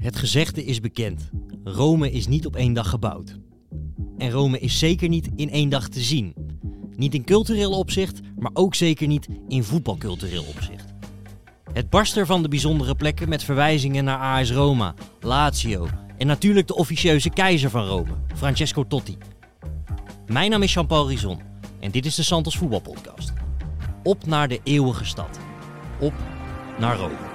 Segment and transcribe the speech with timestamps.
[0.00, 1.30] Het gezegde is bekend.
[1.64, 3.38] Rome is niet op één dag gebouwd.
[4.18, 6.34] En Rome is zeker niet in één dag te zien.
[6.96, 10.84] Niet in cultureel opzicht, maar ook zeker niet in voetbalcultureel opzicht.
[11.72, 15.88] Het barst van de bijzondere plekken met verwijzingen naar AS Roma, Lazio
[16.18, 19.16] en natuurlijk de officieuze keizer van Rome, Francesco Totti.
[20.26, 21.10] Mijn naam is Jean-Paul
[21.80, 23.32] en dit is de Santos Voetbalpodcast.
[24.02, 25.38] Op naar de eeuwige stad.
[26.00, 26.14] Op
[26.78, 27.29] naar Rome.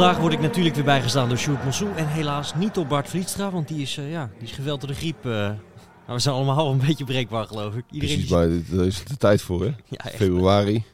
[0.00, 1.96] Vandaag word ik natuurlijk weer bijgestaan door Sjoerd Monsou.
[1.96, 4.88] En helaas niet door Bart Vlietstra, want die is, uh, ja, die is geveld door
[4.88, 5.24] de griep.
[5.24, 5.58] Uh, nou,
[6.06, 7.84] we zijn allemaal een beetje breekbaar, geloof ik.
[7.90, 9.66] Iedereen Precies, maar daar is de tijd voor, hè?
[9.88, 10.84] Ja, Februari,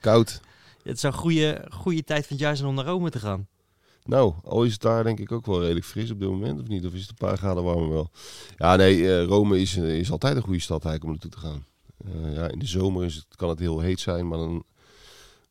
[0.00, 0.40] koud.
[0.82, 3.48] Het zou een goede, goede tijd van het jaar zijn om naar Rome te gaan.
[4.04, 6.66] Nou, al is het daar denk ik ook wel redelijk fris op dit moment, of
[6.66, 6.86] niet?
[6.86, 8.10] Of is het een paar graden warmer wel?
[8.56, 11.64] Ja, nee, uh, Rome is, is altijd een goede stad eigenlijk om naartoe te gaan.
[12.34, 14.64] ja, in de zomer is het, kan het heel heet zijn, maar dan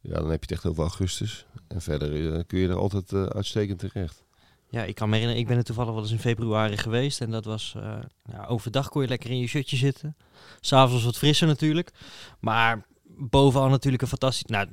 [0.02, 1.46] ja, dan heb je het echt over augustus.
[1.68, 4.24] En verder uh, kun je er altijd uh, uitstekend terecht.
[4.70, 7.22] Ja, ik kan me herinneren, ik ben er toevallig wel eens in februari geweest.
[7.22, 10.16] En dat was, uh, ja, overdag kon je lekker in je shirtje zitten.
[10.60, 11.92] S'avonds wat frisser natuurlijk.
[12.40, 14.68] Maar bovenal natuurlijk een fantastisch, nou,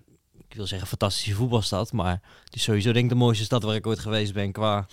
[0.49, 1.93] ik wil zeggen fantastische voetbalstad.
[1.93, 4.87] Maar het is sowieso denk ik de mooiste stad waar ik ooit geweest ben qua,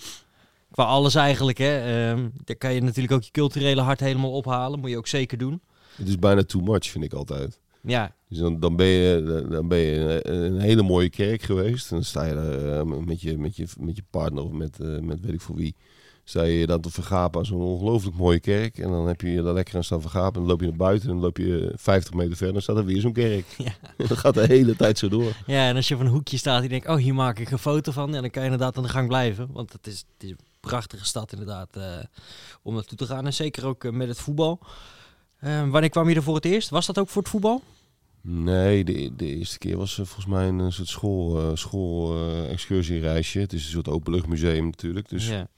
[0.70, 1.58] qua alles eigenlijk.
[1.58, 2.10] Hè.
[2.10, 4.80] Um, daar kan je natuurlijk ook je culturele hart helemaal ophalen.
[4.80, 5.60] Moet je ook zeker doen.
[5.96, 7.60] Het is bijna too much, vind ik altijd.
[7.86, 8.14] Ja.
[8.28, 11.90] Dus dan, dan, ben je, dan ben je een hele mooie kerk geweest.
[11.90, 14.78] En dan sta je daar uh, met, je, met, je, met je partner of met,
[14.80, 15.74] uh, met weet ik voor wie.
[16.24, 18.78] Sta je dan te vergapen aan zo'n ongelooflijk mooie kerk.
[18.78, 20.34] En dan heb je je daar lekker aan staan vergapen.
[20.34, 22.52] En dan loop je naar buiten en dan loop je 50 meter verder.
[22.52, 23.46] Dan staat er weer zo'n kerk.
[23.58, 23.72] Ja.
[23.96, 25.36] En dat gaat de hele tijd zo door.
[25.46, 27.58] Ja, en als je op een hoekje staat en denkt, oh hier maak ik een
[27.58, 28.12] foto van.
[28.12, 29.48] Ja, dan kan je inderdaad aan de gang blijven.
[29.52, 31.84] Want het is, het is een prachtige stad inderdaad uh,
[32.62, 33.26] om naartoe te gaan.
[33.26, 34.58] En zeker ook met het voetbal.
[35.40, 36.70] wanneer kwam je er voor het eerst?
[36.70, 37.62] Was dat ook voor het voetbal?
[38.28, 42.50] Nee, de, de eerste keer was uh, volgens mij een soort school, uh, school uh,
[42.50, 43.38] excursiereisje.
[43.38, 45.08] Het is een soort openluchtmuseum natuurlijk.
[45.08, 45.48] Dus ja.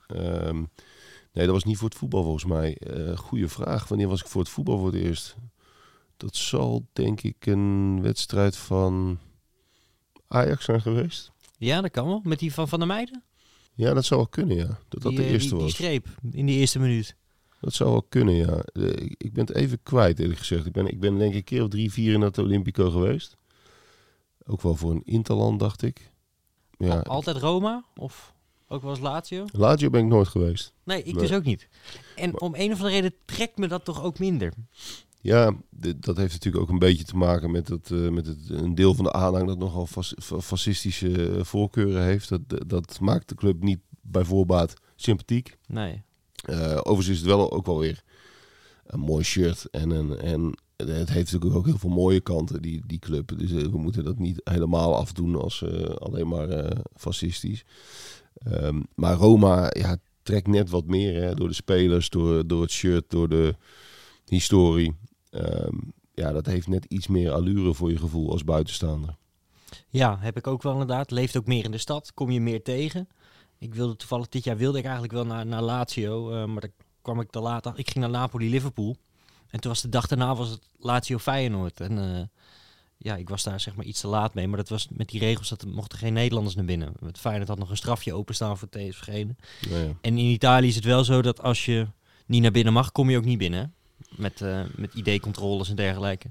[0.46, 0.70] um,
[1.32, 2.80] nee, dat was niet voor het voetbal volgens mij.
[3.16, 3.88] goede vraag.
[3.88, 5.36] Wanneer was ik voor het voetbal voor het eerst?
[6.16, 9.18] Dat zal denk ik een wedstrijd van
[10.28, 11.32] Ajax zijn geweest.
[11.58, 12.20] Ja, dat kan wel.
[12.24, 13.22] Met die van Van der Meijden?
[13.74, 14.78] Ja, dat zou wel kunnen, ja.
[14.88, 15.64] Dat dat de eerste die, was.
[15.64, 17.16] Die streep in die eerste minuut.
[17.60, 18.62] Dat zou wel kunnen, ja.
[19.16, 20.66] Ik ben het even kwijt, eerlijk gezegd.
[20.66, 23.36] Ik ben, ik ben denk ik een keer of drie, vier in het Olympico geweest.
[24.46, 26.10] Ook wel voor een Interland, dacht ik.
[26.78, 27.00] Ja.
[27.00, 27.84] Altijd Roma?
[27.97, 28.34] Of
[28.68, 29.44] ook wel eens Lazio?
[29.52, 30.72] Lazio ben ik nooit geweest.
[30.84, 31.68] Nee, ik dus ook niet.
[32.16, 34.52] En om een of andere reden trekt me dat toch ook minder?
[35.20, 35.56] Ja,
[35.97, 38.94] dat heeft natuurlijk ook een beetje te maken met, het, uh, met het, een deel
[38.94, 42.28] van de aanhang dat nogal fas fascistische voorkeuren heeft.
[42.28, 45.56] Dat, dat maakt de club niet bij voorbaat sympathiek.
[45.66, 46.02] Nee.
[46.47, 48.03] Uh, overigens is het wel ook wel weer
[48.87, 49.71] een mooi shirt.
[49.71, 53.32] En, een, en het heeft natuurlijk ook heel veel mooie kanten, die, die club.
[53.38, 57.65] Dus uh, we moeten dat niet helemaal afdoen als uh, alleen maar fascistisch.
[58.47, 62.71] Um, maar Roma ja, trekt net wat meer hè, door de spelers, door, door het
[62.71, 63.54] shirt, door de
[64.25, 64.97] historie.
[65.31, 69.16] Um, ja, dat heeft net iets meer allure voor je gevoel als buitenstaander.
[69.88, 71.10] Ja, heb ik ook wel inderdaad.
[71.10, 73.09] Leeft ook meer in de stad, kom je meer tegen.
[73.58, 76.70] Ik wilde toevallig, dit jaar wilde ik eigenlijk wel naar, naar Lazio, uh, maar dan
[77.02, 77.66] kwam ik te laat.
[77.78, 78.96] Ik ging naar Napoli-Liverpool.
[79.50, 81.80] En toen was de dag daarna was het Lazio-Feyenoord.
[81.80, 82.20] En uh,
[82.97, 84.48] ja, ik was daar zeg maar iets te laat mee.
[84.48, 86.92] Maar dat was met die regels dat er mochten geen Nederlanders naar binnen.
[87.04, 89.36] Het Feyenoord had nog een strafje openstaan voor TSV'en.
[89.60, 89.92] Ja, ja.
[90.00, 91.86] En in Italië is het wel zo dat als je
[92.26, 93.74] niet naar binnen mag, kom je ook niet binnen.
[94.08, 96.30] Met, uh, met ID-controles en dergelijke.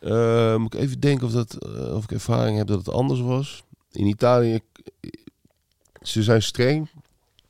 [0.00, 3.20] Uh, moet ik even denken of, dat, uh, of ik ervaring heb dat het anders
[3.20, 3.62] was.
[3.92, 4.60] In Italië
[6.00, 6.90] ze zijn streng,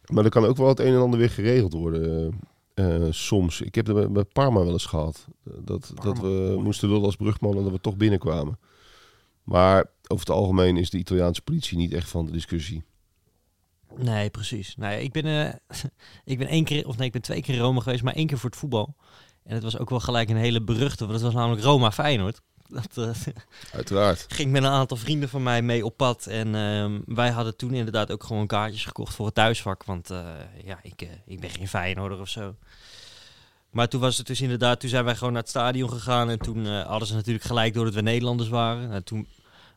[0.06, 2.38] maar er kan ook wel het een en ander weer geregeld worden.
[2.74, 3.60] Uh, soms.
[3.60, 5.26] Ik heb het bij Parma wel eens gehad.
[5.42, 8.58] Dat, dat we moesten lullen als brugman en dat we toch binnenkwamen.
[9.42, 12.82] Maar over het algemeen is de Italiaanse politie niet echt van de discussie.
[13.96, 14.76] Nee, precies.
[14.76, 15.52] Nee, ik ben, uh,
[16.32, 18.26] ik ben één keer, of nee, ik ben twee keer in Rome geweest, maar één
[18.26, 18.94] keer voor het voetbal.
[19.42, 22.40] En het was ook wel gelijk een hele beruchte, want het was namelijk Roma Feyenoord.
[22.70, 23.10] Dat, uh,
[23.72, 24.26] Uiteraard.
[24.28, 26.26] ging met een aantal vrienden van mij mee op pad.
[26.26, 29.84] En uh, wij hadden toen inderdaad ook gewoon kaartjes gekocht voor het thuisvak.
[29.84, 30.20] Want uh,
[30.64, 32.54] ja, ik, ik ben geen Feyenoorder of zo.
[33.70, 36.30] Maar toen was het dus inderdaad, toen zijn wij gewoon naar het stadion gegaan.
[36.30, 38.92] En toen hadden ze natuurlijk gelijk door dat we Nederlanders waren.
[38.92, 39.26] En toen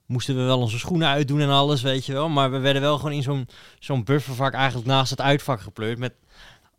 [0.06, 2.30] moesten we wel onze schoenen uitdoen en alles, weet je wel.
[2.30, 3.48] Maar we werden wel gewoon in zo'n
[3.80, 5.98] zo'n buffervak eigenlijk naast het uitvak gepleurd.
[5.98, 6.14] Met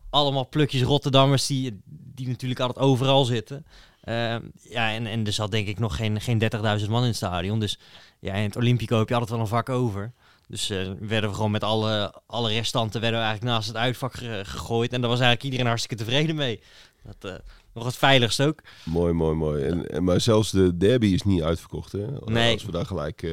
[0.09, 3.65] allemaal plukjes Rotterdammers die, die natuurlijk altijd overal zitten.
[4.05, 6.41] Ehm, ja, en, en er zat denk ik nog geen, geen
[6.81, 7.59] 30.000 man in het stadion.
[7.59, 7.79] Dus
[8.19, 10.11] ja, in het Olympico heb je altijd wel een vak over.
[10.47, 14.13] Dus eh, werden we gewoon met alle, alle restanten werden we eigenlijk naast het uitvak
[14.13, 14.93] ge- gegooid.
[14.93, 16.59] En daar was eigenlijk iedereen hartstikke tevreden mee.
[17.03, 17.39] Dat, eh,
[17.73, 18.59] nog het veiligst ook.
[18.83, 19.63] Mooi, mooi, mooi.
[19.63, 21.91] En, en, maar zelfs de derby is niet uitverkocht.
[21.91, 22.05] Hè?
[22.25, 22.53] Nee.
[22.53, 23.31] Als we daar gelijk eh,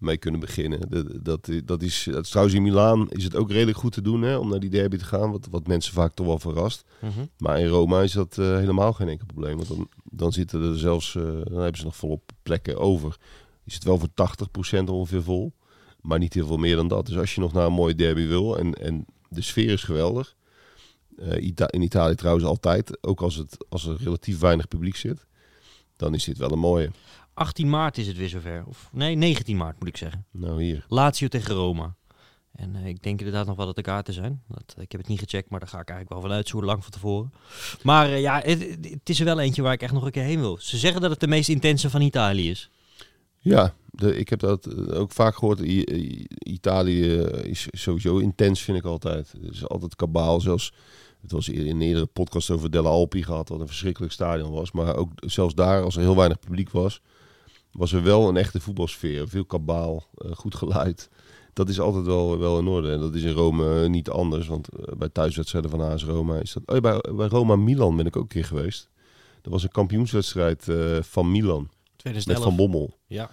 [0.00, 0.80] mee kunnen beginnen.
[0.90, 4.02] Dat, dat, dat is, dat is trouwens in Milaan is het ook redelijk goed te
[4.02, 5.30] doen hè, om naar die derby te gaan.
[5.30, 6.84] Wat, wat mensen vaak toch wel verrast.
[7.00, 7.24] Mhm.
[7.38, 9.56] Maar in Roma is dat eh, helemaal geen enkel probleem.
[9.56, 13.16] Want dan, dan zitten er zelfs, eh, dan hebben ze nog volop plekken over.
[13.64, 14.08] Is het wel voor
[14.80, 15.52] 80% ongeveer vol.
[16.00, 17.06] Maar niet heel veel meer dan dat.
[17.06, 20.36] Dus als je nog naar een mooie derby wil en, en de sfeer is geweldig.
[21.16, 25.26] Eh, Ita- in Italië trouwens altijd, ook als, het, als er relatief weinig publiek zit.
[25.96, 26.90] Dan is dit wel een mooie.
[27.40, 28.64] 18 maart is het weer zover.
[28.66, 30.24] Of nee, 19 maart moet ik zeggen.
[30.30, 30.84] Nou hier.
[30.88, 31.94] Lazio tegen Roma.
[32.52, 34.42] En eh, ik denk inderdaad nog wel dat de kaarten zijn.
[34.48, 36.82] Dat, ik heb het niet gecheckt, maar daar ga ik eigenlijk wel vanuit zo lang
[36.82, 37.32] van tevoren.
[37.82, 40.22] Maar eh, ja, het, het is er wel eentje waar ik echt nog een keer
[40.22, 40.56] heen wil.
[40.60, 42.70] Ze zeggen dat het de meest intense van Italië is.
[43.38, 45.60] Ja, de, ik heb dat eh, ook vaak gehoord.
[45.60, 49.32] I- I- Italië eh, is sowieso intens, vind ik altijd.
[49.42, 50.40] Het is altijd kabaal.
[50.40, 50.72] Zelfs,
[51.22, 54.72] het was in een eerdere podcast over Delle Alpi gehad, wat een verschrikkelijk stadion was.
[54.72, 57.00] Maar ook zelfs daar, als er heel weinig publiek was,
[57.72, 59.28] was er wel een echte voetbalsfeer.
[59.28, 61.10] Veel kabaal, eh, goed geluid.
[61.52, 62.92] Dat is altijd wel, wel in orde.
[62.92, 64.46] En dat is in Rome eh, niet anders.
[64.46, 66.62] Want eh, bij thuiswedstrijden van AS Roma is dat...
[66.66, 68.88] Oh, bij, bij Roma-Milan ben ik ook een keer geweest.
[69.42, 70.66] Dat was een kampioenswedstrijd
[71.00, 71.62] van Milan.
[71.62, 72.44] Met 2011.
[72.44, 72.98] Van Bommel.
[73.06, 73.30] Ja.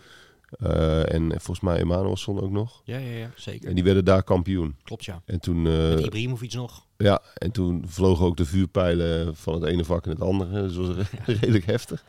[1.06, 2.82] En volgens mij Emanuelson ook nog.
[2.84, 3.70] Ja, ja, ja, zeker.
[3.70, 4.76] En die werden daar kampioen.
[4.84, 5.22] Klopt, ja.
[5.26, 6.86] En toen, Met eh, Ibrahimovic nog.
[6.98, 10.62] ja, en toen vlogen ook de vuurpijlen van het ene vak in het andere.
[10.62, 11.06] Dus dat was
[11.40, 12.04] redelijk heftig.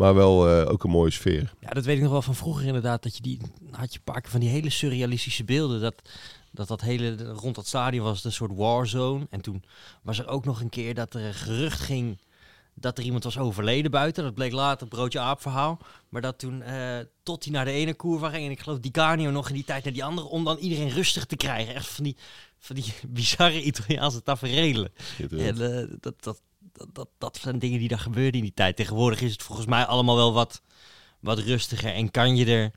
[0.00, 1.52] Maar wel eh, ook een mooie sfeer.
[1.60, 3.02] Ja, dat weet ik nog wel van vroeger inderdaad.
[3.02, 5.80] Dat je die, had je een paar keer van die hele surrealistische beelden.
[5.80, 6.02] Dat
[6.50, 9.26] dat, dat hele rond dat stadion was het een soort warzone.
[9.30, 9.64] En toen
[10.02, 12.18] was er ook nog een keer dat er een gerucht ging
[12.74, 14.24] dat er iemand was overleden buiten.
[14.24, 15.78] Dat bleek later een broodje aap verhaal.
[16.08, 18.44] Maar dat toen eh, tot hij naar de ene curva ging.
[18.44, 20.26] En ik geloof Di Canio nog in die tijd naar die andere.
[20.26, 21.74] Om dan iedereen rustig te krijgen.
[21.74, 22.16] Echt van die,
[22.58, 24.92] van die bizarre Italiaanse tafereelen.
[25.30, 26.42] En, eh, dat, dat,
[26.72, 28.76] dat, dat, dat zijn dingen die daar gebeurden in die tijd.
[28.76, 30.62] Tegenwoordig is het volgens mij allemaal wel wat,
[31.20, 31.92] wat rustiger.
[31.92, 32.70] En kan je er,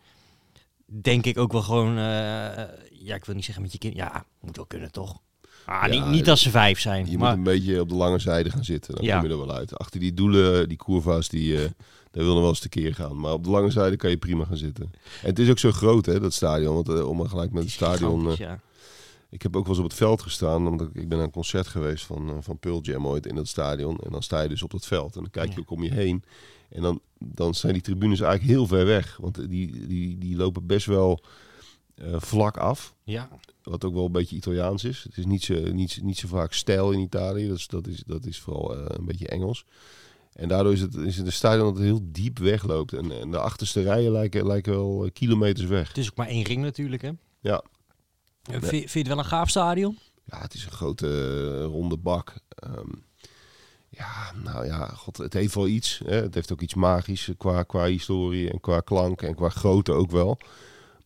[0.86, 1.98] denk ik, ook wel gewoon...
[1.98, 3.96] eh, ja, ik wil niet zeggen met je kind...
[3.96, 5.20] Ja, moet wel kunnen, toch?
[5.66, 7.10] Ah, Ja, niet, niet als ze vijf zijn.
[7.10, 8.96] Je maar, moet een beetje op de lange zijde gaan zitten.
[8.96, 9.16] Dan Ja.
[9.20, 9.78] kom je er wel uit.
[9.78, 11.70] Achter die doelen, die curva's, die, eh
[12.12, 13.20] daar wil nog wel eens tekeer gaan.
[13.20, 14.92] Maar op de lange zijde kan je prima gaan zitten.
[15.22, 16.74] En het is ook zo groot, hè, dat stadion.
[16.74, 18.36] Want eh, om maar gelijk met het stadion...
[18.38, 18.60] ja.
[19.34, 21.34] Ik heb ook wel eens op het veld gestaan, omdat ik ik ben naar een
[21.34, 24.00] concert geweest van, eh, van Pearl Jam ooit in dat stadion.
[24.00, 25.94] En dan sta je dus op dat veld en dan kijk je ook om je
[25.94, 26.24] heen.
[26.70, 30.66] En dan, dan zijn die tribunes eigenlijk heel ver weg, want die, die, die lopen
[30.66, 31.24] best wel
[31.96, 32.94] eh, vlak af.
[33.04, 33.30] ja.
[33.64, 35.04] Wat ook wel een beetje Italiaans is.
[35.04, 38.04] Het is niet zo, niet, niet zo vaak stijl in Italië, dat is, dat is,
[38.06, 39.66] dat is vooral eh, een beetje Engels.
[40.34, 42.94] En daardoor is het, is het een stadion dat heel diep wegloopt.
[42.94, 45.88] En, en de achterste rijen lijken, lijken wel kilometers weg.
[45.88, 47.12] Het is ook maar één ring natuurlijk, hè?
[47.40, 47.64] Ja.
[48.44, 49.98] Vind, vind je het wel een gaaf stadion?
[50.26, 52.34] Ja, het is een grote eh, ronde bak.
[52.50, 52.90] Ehm,
[53.90, 56.02] ja, nou ja, god, het heeft wel iets.
[56.06, 56.16] Hè.
[56.16, 59.92] Het heeft ook iets magisch eh, qua, qua historie en qua klank en qua grootte
[59.92, 60.38] ook wel.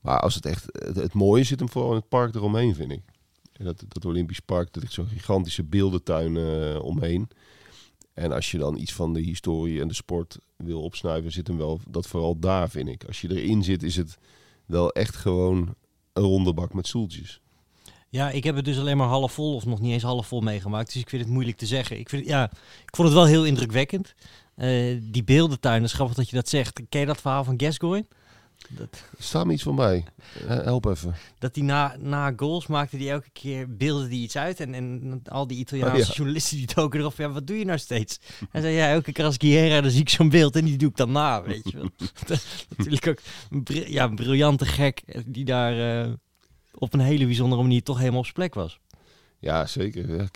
[0.02, 2.92] Maar als het echt, het, het mooie zit hem vooral in het park eromheen, vind
[2.92, 3.02] ik.
[3.54, 7.30] En dat, dat Olympisch Park, dat ligt zo'n gigantische beeldentuin eh, omheen.
[8.14, 11.58] En als je dan iets van de historie en de sport wil opsnuiven, zit hem
[11.58, 13.04] wel dat vooral daar, vind ik.
[13.04, 14.18] Als je erin zit, is het
[14.66, 15.76] wel echt gewoon
[16.18, 17.42] een ronde bak met stoeltjes.
[18.10, 20.42] Ja, ik heb het dus alleen maar half vol of nog niet eens half vol
[20.42, 20.94] meegemaakt.
[20.94, 22.00] Dus ik vind het moeilijk te zeggen.
[22.00, 22.44] Ik, vind, ja,
[22.86, 24.14] ik vond het wel heel indrukwekkend.
[24.56, 26.82] Eh, die beeldentuin, dat is dat je dat zegt.
[26.90, 28.06] Ken je dat verhaal van Gascoigne?
[28.70, 30.06] Dat, Staat me iets van bij.
[30.48, 31.16] Eh, Help even.
[31.40, 34.60] dat hij na, na goals maakte die elke keer beelden die iets uit.
[34.60, 36.14] En, en al die Italiaanse Oh, ja.
[36.14, 37.18] journalisten die doken erop.
[37.18, 38.20] Ja, wat doe je nou steeds?
[38.50, 40.96] Hij zei, ja, elke keer als dan zie ik zo'n beeld en die doe ik
[40.96, 41.90] dan na, weet je wel.
[42.78, 46.12] Natuurlijk ook een, bri- ja, een briljante gek die daar eh,
[46.74, 48.80] op een hele bijzondere manier toch helemaal op zijn plek was.
[49.40, 50.10] Ja, zeker.
[50.16, 50.28] Ja,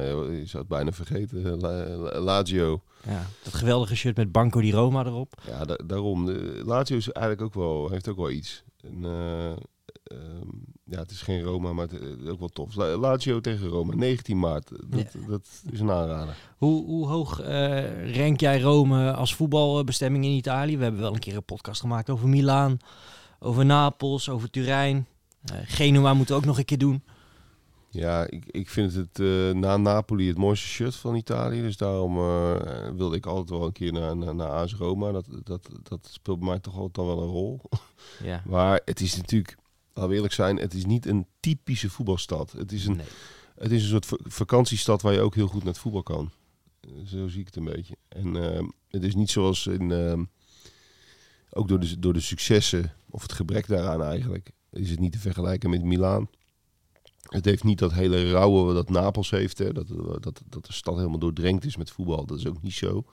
[0.00, 1.60] je zou het bijna vergeten.
[1.60, 2.82] La- La- Lazio.
[3.06, 5.42] Ja, dat geweldige shirt met Banco di Roma erop.
[5.46, 6.30] Ja, da- daarom.
[6.64, 8.62] Lazio is eigenlijk ook wel, heeft ook wel iets.
[8.80, 10.48] En, eh, ehm,
[10.84, 12.74] ja, het is geen Roma, maar het is ook wel tof.
[12.74, 14.70] La- Lazio tegen Roma, 19 maart.
[14.86, 16.36] Dat, dat is een aanrader.
[16.56, 20.76] Hoe, hoe hoog eh rank jij Rome als voetbalbestemming in Italië?
[20.76, 22.78] We hebben wel een keer een podcast gemaakt over Milaan,
[23.38, 25.06] over Napels, over Turijn.
[25.44, 27.02] Eh, Genua moeten we ook nog een keer doen.
[27.98, 31.60] Ja, ik, ik vind het uh, na Napoli het mooiste shirt van Italië.
[31.60, 32.56] Dus daarom uh,
[32.96, 35.12] wilde ik altijd wel een keer naar, naar, naar AS Roma.
[35.12, 37.60] Dat, dat, dat speelt bij mij toch altijd wel een rol.
[38.22, 38.42] Ja.
[38.46, 39.56] maar het is natuurlijk,
[39.92, 42.52] laten we eerlijk zijn, het is niet een typische voetbalstad.
[42.52, 43.06] Het is een, nee.
[43.54, 46.30] het is een soort vakantiestad waar je ook heel goed naar het voetbal kan.
[47.04, 47.96] Zo zie ik het een beetje.
[48.08, 50.22] En uh, het is niet zoals in, uh,
[51.50, 55.18] ook door de, door de successen, of het gebrek daaraan eigenlijk, is het niet te
[55.18, 56.28] vergelijken met Milaan.
[57.28, 59.58] Het heeft niet dat hele rauwe dat Napels heeft.
[59.58, 59.88] Hè, dat,
[60.20, 62.26] dat, dat de stad helemaal doordrenkt is met voetbal.
[62.26, 63.04] Dat is ook niet zo.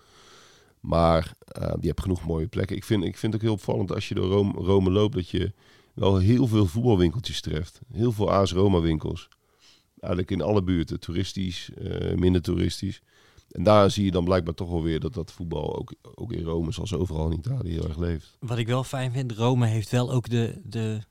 [0.80, 2.76] Maar uh, je hebt genoeg mooie plekken.
[2.76, 5.16] Ik vind, ik vind het ook heel opvallend als je door Rome, Rome loopt...
[5.16, 5.54] dat je
[5.94, 7.80] wel heel veel voetbalwinkeltjes treft.
[7.92, 9.28] Heel veel AS Roma winkels.
[10.00, 11.00] Eigenlijk in alle buurten.
[11.00, 13.02] Toeristisch, uh, minder toeristisch.
[13.50, 16.44] En daar zie je dan blijkbaar toch wel weer dat dat voetbal ook, ook in
[16.44, 16.72] Rome...
[16.72, 18.38] zoals overal in Italië heel erg leeft.
[18.40, 21.02] Wat ik wel fijn vind, Rome heeft wel ook de, de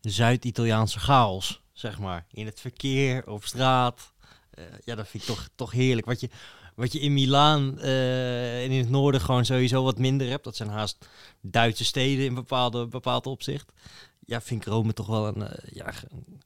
[0.00, 2.26] Zuid-Italiaanse chaos zeg maar.
[2.30, 4.12] In het verkeer, op straat.
[4.58, 6.06] Uh, ja, dat vind ik toch, toch heerlijk.
[6.06, 6.28] Wat je,
[6.74, 10.44] wat je in Milaan uh, en in het noorden gewoon sowieso wat minder hebt.
[10.44, 11.08] Dat zijn haast
[11.40, 13.72] Duitse steden in bepaalde, bepaald opzicht.
[14.26, 16.42] Ja, vind ik Rome toch wel een, uh, ja, een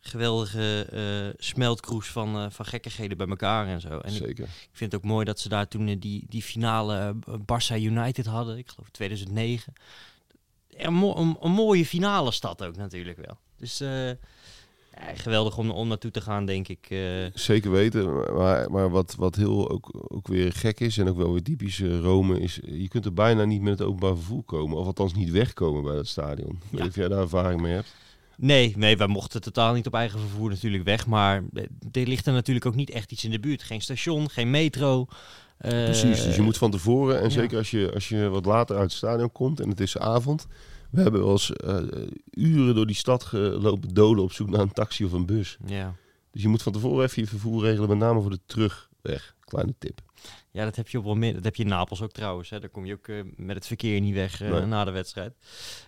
[0.00, 3.98] geweldige uh, smeltkroes van, van gekkigheden bij elkaar en zo.
[3.98, 4.28] En Zeker.
[4.28, 8.26] Ik, ik, vind het ook mooi dat ze daar toen die, die finale Barça United
[8.26, 8.58] hadden.
[8.58, 9.72] Ik geloof 2009.
[10.68, 13.38] Een, mo een, een mooie finale stad ook natuurlijk wel.
[13.56, 13.80] Dus
[15.14, 16.86] geweldig om, om naartoe te gaan, denk ik.
[16.90, 17.00] Uh.
[17.34, 18.34] Zeker weten.
[18.34, 21.78] Maar, maar wat, wat heel ook, ook weer gek is en ook wel weer typisch
[21.78, 22.60] uh, Rome is...
[22.62, 24.76] je kunt er bijna niet met het openbaar vervoer komen.
[24.76, 26.60] Of althans niet wegkomen bij dat stadion.
[26.70, 26.86] Ja.
[26.86, 27.94] of jij daar ervaring mee hebt.
[28.36, 31.06] Nee, nee, wij mochten totaal niet op eigen vervoer natuurlijk weg.
[31.06, 31.42] Maar
[31.92, 33.62] er ligt er natuurlijk ook niet echt iets in de buurt.
[33.62, 35.06] Geen station, geen metro.
[35.58, 37.16] Precies, dus je moet van tevoren...
[37.18, 37.30] En ja.
[37.30, 40.46] zeker als je, als je wat later uit het stadion komt en het is avond...
[40.90, 41.76] We hebben wel eens uh,
[42.30, 45.56] uren door die stad gelopen dolen op zoek naar een taxi of een bus.
[45.66, 45.94] Ja.
[46.30, 49.36] Dus je moet van tevoren even je vervoer regelen, met name voor de terugweg.
[49.44, 50.00] Kleine tip.
[50.50, 51.34] Ja, dat heb je op wel meer.
[51.34, 52.50] Dat heb je in Napels ook trouwens.
[52.50, 52.60] Hè.
[52.60, 54.66] Daar kom je ook uh, met het verkeer niet weg uh, nee.
[54.66, 55.34] na de wedstrijd.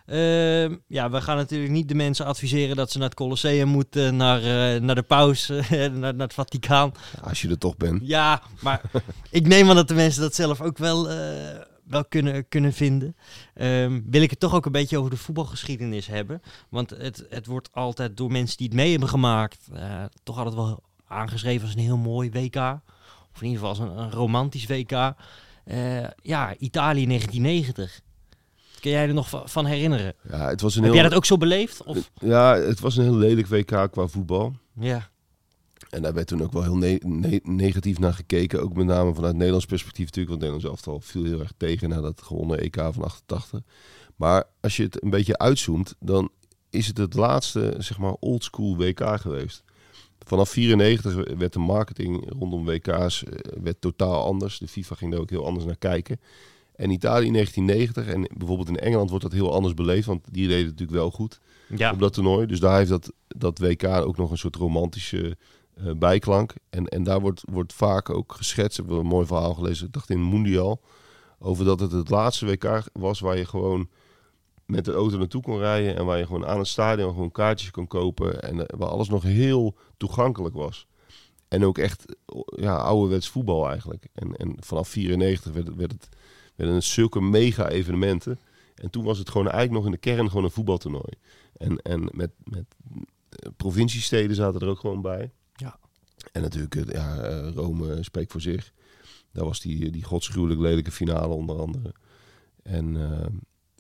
[0.06, 4.16] Uh, ja, we gaan natuurlijk niet de mensen adviseren dat ze naar het Colosseum moeten,
[4.16, 4.40] naar,
[4.82, 6.92] naar de paus, naar, naar, het Vaticaan.
[7.16, 8.00] Ja, als je er toch bent.
[8.04, 8.80] Ja, maar
[9.30, 11.08] ik neem aan dat de mensen dat zelf ook wel
[11.90, 13.16] wel kunnen, kunnen vinden.
[13.54, 16.42] Um, wil ik het toch ook een beetje over de voetbalgeschiedenis hebben.
[16.68, 20.54] Want het, het wordt altijd door mensen die het mee hebben gemaakt, uh, toch altijd
[20.54, 22.56] wel aangeschreven als een heel mooi WK.
[23.32, 24.92] Of in ieder geval als een, een romantisch WK.
[24.92, 25.12] Uh,
[26.22, 28.00] ja, Italië 1990.
[28.80, 30.14] Kun jij er nog van herinneren?
[30.30, 31.00] Ja, het was een Heb heel...
[31.00, 31.82] jij dat ook zo beleefd?
[31.82, 32.10] Of?
[32.14, 34.54] Ja, het was een heel lelijk WK qua voetbal.
[34.74, 35.10] Ja.
[35.90, 38.62] En daar werd toen ook wel heel ne ne negatief naar gekeken.
[38.62, 40.28] Ook met name vanuit Nederlands perspectief natuurlijk.
[40.28, 43.60] Want Nederlands elftal viel heel erg tegen na dat gewonnen EK van 88.
[44.16, 46.30] Maar als je het een beetje uitzoomt, dan
[46.70, 49.62] is het het laatste, zeg maar, oldschool WK geweest.
[50.26, 53.24] Vanaf 94 werd de marketing rondom WK's
[53.62, 54.58] werd totaal anders.
[54.58, 56.20] De FIFA ging daar ook heel anders naar kijken.
[56.74, 60.46] En Italië in 1990, en bijvoorbeeld in Engeland wordt dat heel anders beleefd, want die
[60.46, 61.40] deden het natuurlijk wel goed
[61.76, 61.92] ja.
[61.92, 62.46] op dat toernooi.
[62.46, 65.36] Dus daar heeft dat, dat WK ook nog een soort romantische
[65.84, 66.54] uh, bijklank.
[66.70, 68.78] En, en daar wordt, wordt vaak ook geschetst.
[68.78, 70.80] Ik heb een mooi verhaal gelezen, ik dacht in Mundial,
[71.38, 73.88] over dat het het laatste WK was waar je gewoon
[74.66, 77.70] met de auto naartoe kon rijden en waar je gewoon aan het stadion gewoon kaartjes
[77.70, 80.86] kon kopen en uh, waar alles nog heel toegankelijk was.
[81.48, 82.16] En ook echt
[82.56, 84.06] ja, ouderwets voetbal eigenlijk.
[84.12, 86.08] En, en vanaf 94 werd, werd het,
[86.56, 88.38] werden het zulke mega evenementen.
[88.74, 91.12] En toen was het gewoon eigenlijk nog in de kern gewoon een voetbaltoernooi.
[91.56, 92.64] En, en met, met
[93.28, 95.30] eh, provinciesteden zaten er ook gewoon bij.
[95.60, 95.78] Ja.
[96.32, 97.16] En natuurlijk, ja,
[97.54, 98.72] Rome spreekt voor zich.
[99.32, 101.94] Daar was die, die godschuwelijk lelijke finale onder andere.
[102.62, 103.26] En uh,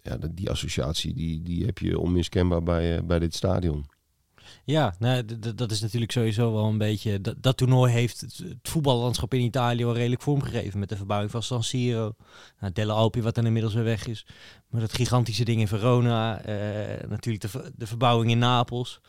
[0.02, 3.86] ja, die associatie die, die heb je onmiskenbaar bij, uh, bij dit stadion.
[4.64, 7.20] Ja, nou, dat is natuurlijk sowieso wel een beetje...
[7.20, 10.78] Dat, dat toernooi heeft het, het voetballandschap in Italië wel redelijk vormgegeven.
[10.78, 12.14] Met de verbouwing van San Siro.
[12.60, 14.26] Nou, Delle Alpi, wat dan inmiddels weer weg is.
[14.68, 16.48] Maar dat gigantische ding in Verona.
[16.48, 19.00] Uh, natuurlijk de, de verbouwing in Napels.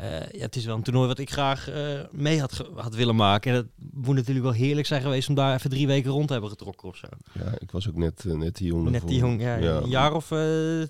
[0.00, 3.16] Uh, ja, het is wel een toernooi wat ik graag uh, mee had, had willen
[3.16, 3.50] maken.
[3.50, 6.32] En het moet natuurlijk wel heerlijk zijn geweest om daar even drie weken rond te
[6.32, 7.06] hebben getrokken of zo.
[7.32, 8.90] Ja, ik was ook net, uh, net die jong.
[8.90, 9.76] Net die jong, ja, ja.
[9.76, 10.32] Een jaar of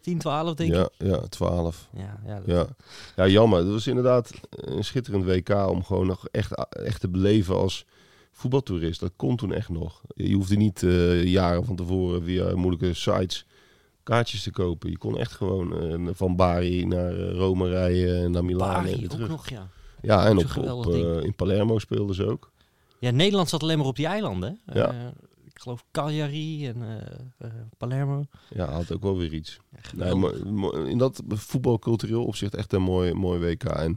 [0.00, 1.06] tien, twaalf denk ja, ik.
[1.06, 1.88] Ja, twaalf.
[1.97, 2.47] Ja, ja, dat...
[2.47, 2.66] ja.
[3.16, 3.59] ja, jammer.
[3.59, 7.87] Het was inderdaad een schitterend WK om gewoon nog echt, echt te beleven als
[8.32, 9.00] voetbaltoerist.
[9.00, 10.02] Dat kon toen echt nog.
[10.14, 10.80] Je hoefde niet
[11.25, 13.47] jaren van tevoren via moeilijke sites
[14.02, 14.90] kaartjes te kopen.
[14.90, 19.23] Je kon echt gewoon uh, van Bari naar uh, Rome rijden, naar Milaan en terug.
[19.23, 19.68] ook nog, ja.
[20.02, 22.50] Ja, en op, op uh, in Palermo speelden ze ook.
[22.99, 24.61] Ja, Nederland zat alleen maar op die eilanden.
[24.66, 25.12] Ja.
[25.44, 26.85] ik geloof Cagliari en
[27.78, 28.25] Palermo.
[28.54, 29.59] Ja, had ook wel weer iets.
[29.94, 33.64] Nee, maar, in dat voetbalcultureel opzicht echt een mooi, mooi WK.
[33.64, 33.97] En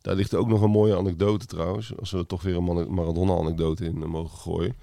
[0.00, 1.96] Daar ligt ook nog een mooie anekdote trouwens.
[1.98, 4.74] Als we toch weer een Maradona-anekdote in mogen gooien.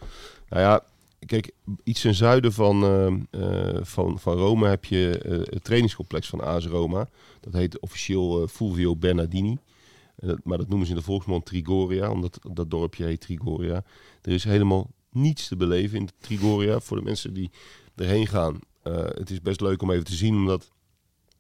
[0.49, 0.83] Nou ja,
[1.25, 1.51] kijk,
[1.83, 3.27] iets ten zuiden van,
[3.81, 7.09] van, van Rome heb je het trainingscomplex van AS Roma.
[7.39, 9.57] Dat heet officieel Fulvio Bernardini.
[10.43, 13.83] maar dat noemen ze in de volksmond Trigoria, omdat dat dorpje heet Trigoria.
[14.21, 17.51] Er is helemaal niets te beleven in Trigoria voor de mensen die
[17.95, 18.59] erheen gaan.
[18.83, 20.71] Uh, het is best leuk om even te zien, omdat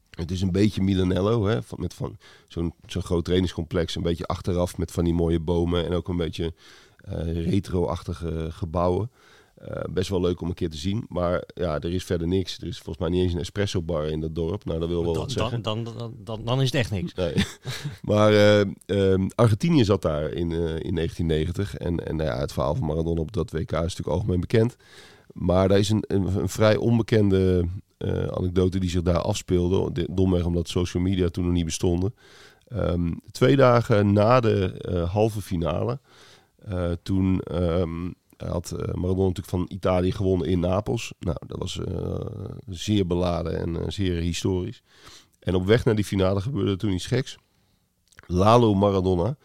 [0.09, 4.77] het is een beetje Milanello, hè, met van zo'n zo'n groot trainingscomplex, een beetje achteraf
[4.77, 6.53] met van die mooie bomen en ook een beetje
[7.09, 9.11] uh, retro-achtige gebouwen.
[9.69, 11.05] Uh, best wel leuk om een keer te zien.
[11.07, 12.57] Maar ja, er is verder niks.
[12.57, 14.65] Er is volgens mij niet eens een espresso bar in dat dorp.
[14.65, 15.61] Nou, dat wil wel dan, wat zeggen.
[15.61, 17.13] Dan, dan, dan, dan, is het echt niks.
[17.13, 17.33] Nee.
[18.11, 20.51] maar uh, uh, Argentinië zat daar in,
[20.81, 21.77] in 1990.
[21.77, 24.75] En, en nou ja, het verhaal van Maradona op dat WK is natuurlijk algemeen bekend.
[25.33, 27.67] Maar daar is een, een, een vrij onbekende
[28.29, 30.07] anekdote die zich daar afspeelde.
[30.11, 32.15] Domweg omdat social media toen nog niet bestonden.
[32.73, 35.99] Um, twee dagen na de halve finale...
[37.03, 41.13] toen um, hij had uh, Maradona natuurlijk van Italië gewonnen in Napels.
[41.19, 42.15] Nou, dat was uh,
[42.67, 44.83] zeer beladen en uh, zeer historisch.
[45.39, 47.37] En op weg naar die finale gebeurde toen iets geks.
[48.27, 49.37] Lalo Maradona,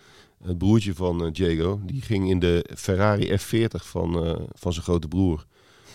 [0.42, 5.46] het broertje van Diego, die ging in de Ferrari F40 van, van zijn grote broer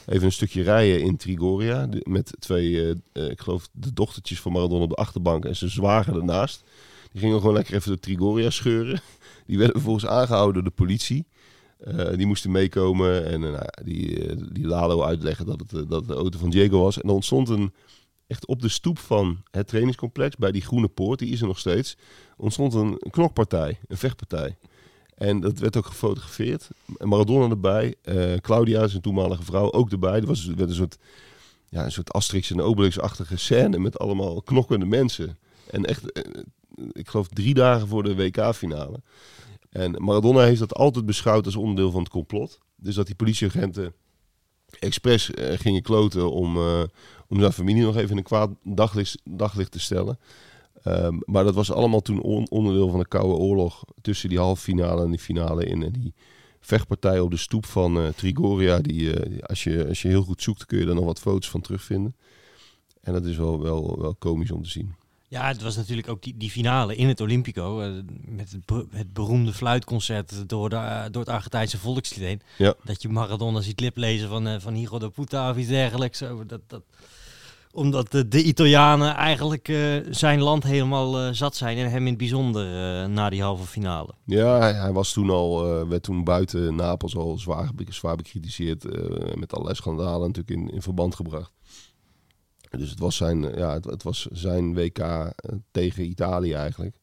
[0.05, 1.89] even een stukje rijden in Trigoria.
[2.03, 6.63] Met twee, ik geloof, de dochtertjes van Maradona op de achterbank en zijn zwager ernaast.
[7.11, 9.01] Die gingen gewoon lekker even de Trigoria scheuren.
[9.47, 11.25] Die werden vervolgens aangehouden door de politie.
[11.87, 16.13] Uh, die moesten meekomen en uh, die, uh, die Lalo uitleggen dat het, dat de
[16.13, 17.01] auto van Diego was.
[17.01, 17.73] En er ontstond een,
[18.27, 21.59] echt op de stoep van het trainingscomplex, bij die groene poort, die is er nog
[21.59, 21.97] steeds,
[22.37, 24.57] ontstond een knokpartij, een vechtpartij.
[25.15, 26.69] En dat werd ook gefotografeerd.
[26.97, 27.95] Maradona erbij,
[28.41, 30.19] Claudia, zijn toenmalige vrouw, ook erbij.
[30.19, 30.97] Er was, werd een soort,
[31.69, 35.37] ja, een soort Asterix en Obelix-achtige scène met allemaal knokkende mensen.
[35.69, 36.19] En echt,
[36.91, 39.01] ik geloof drie dagen voor de WK-finale.
[39.71, 42.59] En Maradona heeft dat altijd beschouwd als onderdeel van het complot.
[42.75, 43.93] Dus dat die politieagenten
[44.79, 46.83] expres uh, gingen kloten om, uh,
[47.27, 50.19] om zijn familie nog even in een kwaad daglicht, daglicht te stellen.
[50.85, 54.61] Um, maar dat was allemaal toen on onderdeel van de Koude Oorlog tussen die halve
[54.61, 55.83] finale en die finale in.
[55.83, 56.13] En die
[56.59, 60.65] vechtpartij op de stoep van uh, Trigoria, die, als, je, als je heel goed zoekt,
[60.65, 62.15] kun je daar nog wat foto's van terugvinden.
[63.01, 64.95] En dat is wel, wel, wel komisch om te zien.
[65.31, 67.81] Ja, het was natuurlijk ook die, die finale in het Olympico.
[67.81, 72.43] Uh, met het, het, beroemde fluitconcert door, de, uh, door het Argentijnse volkslied.
[72.57, 72.73] Ja.
[72.83, 76.19] Dat je Maradona ziet liplezen van, uh, van Higo de Puta of iets dergelijks.
[76.19, 76.81] Dat, dat,
[77.71, 79.73] omdat de, de Italianen eigenlijk
[80.09, 81.77] zijn land helemaal zat zijn.
[81.77, 82.65] En hem in het bijzonder
[83.09, 84.13] na die halve finale.
[84.25, 88.83] Ja, hij, hij was toen al, werd toen buiten Napels al zwaar, zwaar bekritiseerd.
[89.37, 91.51] met allerlei schandalen natuurlijk in, in verband gebracht.
[92.77, 95.25] Dus het was zijn, ja, het, het was zijn WK uh,
[95.71, 96.95] tegen Italië eigenlijk.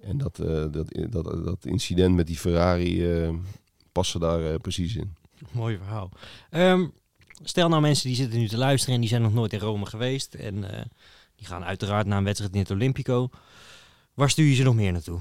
[0.00, 3.34] En dat, uh, dat, dat, dat incident met die Ferrari uh,
[3.92, 5.16] paste daar precies in.
[5.52, 6.10] Mooi verhaal.
[6.50, 6.92] Um,
[7.42, 9.86] stel nou mensen die zitten nu te luisteren en die zijn nog nooit in Rome
[9.86, 10.34] geweest.
[10.34, 10.64] En
[11.36, 13.30] die gaan uiteraard naar een wedstrijd in het Olympico.
[14.14, 15.20] Waar stuur je ze nog meer naartoe?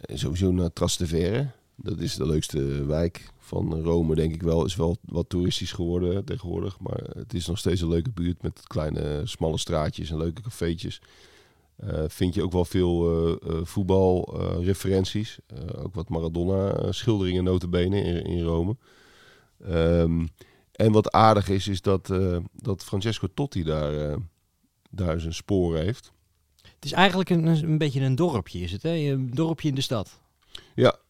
[0.00, 1.50] Sowieso naar Trastevere.
[1.76, 4.64] Dat is de leukste wijk van Rome, denk ik wel.
[4.64, 6.80] Is wel wat toeristisch geworden tegenwoordig.
[6.80, 11.00] Maar het is nog steeds een leuke buurt met kleine, smalle straatjes en leuke cafeetjes.
[11.84, 15.38] Uh, vind je ook wel veel uh, uh, voetbalreferenties.
[15.76, 18.76] ook wat Maradona-schilderingen notabene in, in Rome.
[19.68, 20.28] Um,
[20.72, 22.12] en wat aardig is, is dat,
[22.54, 24.16] dat Francesco Totti daar,
[24.90, 26.12] daar zijn sporen heeft.
[26.62, 28.82] Het is eigenlijk een, een beetje een dorpje, is het?
[28.82, 28.90] Hè?
[28.90, 30.20] Een dorpje in de stad.
[30.74, 30.98] Ja,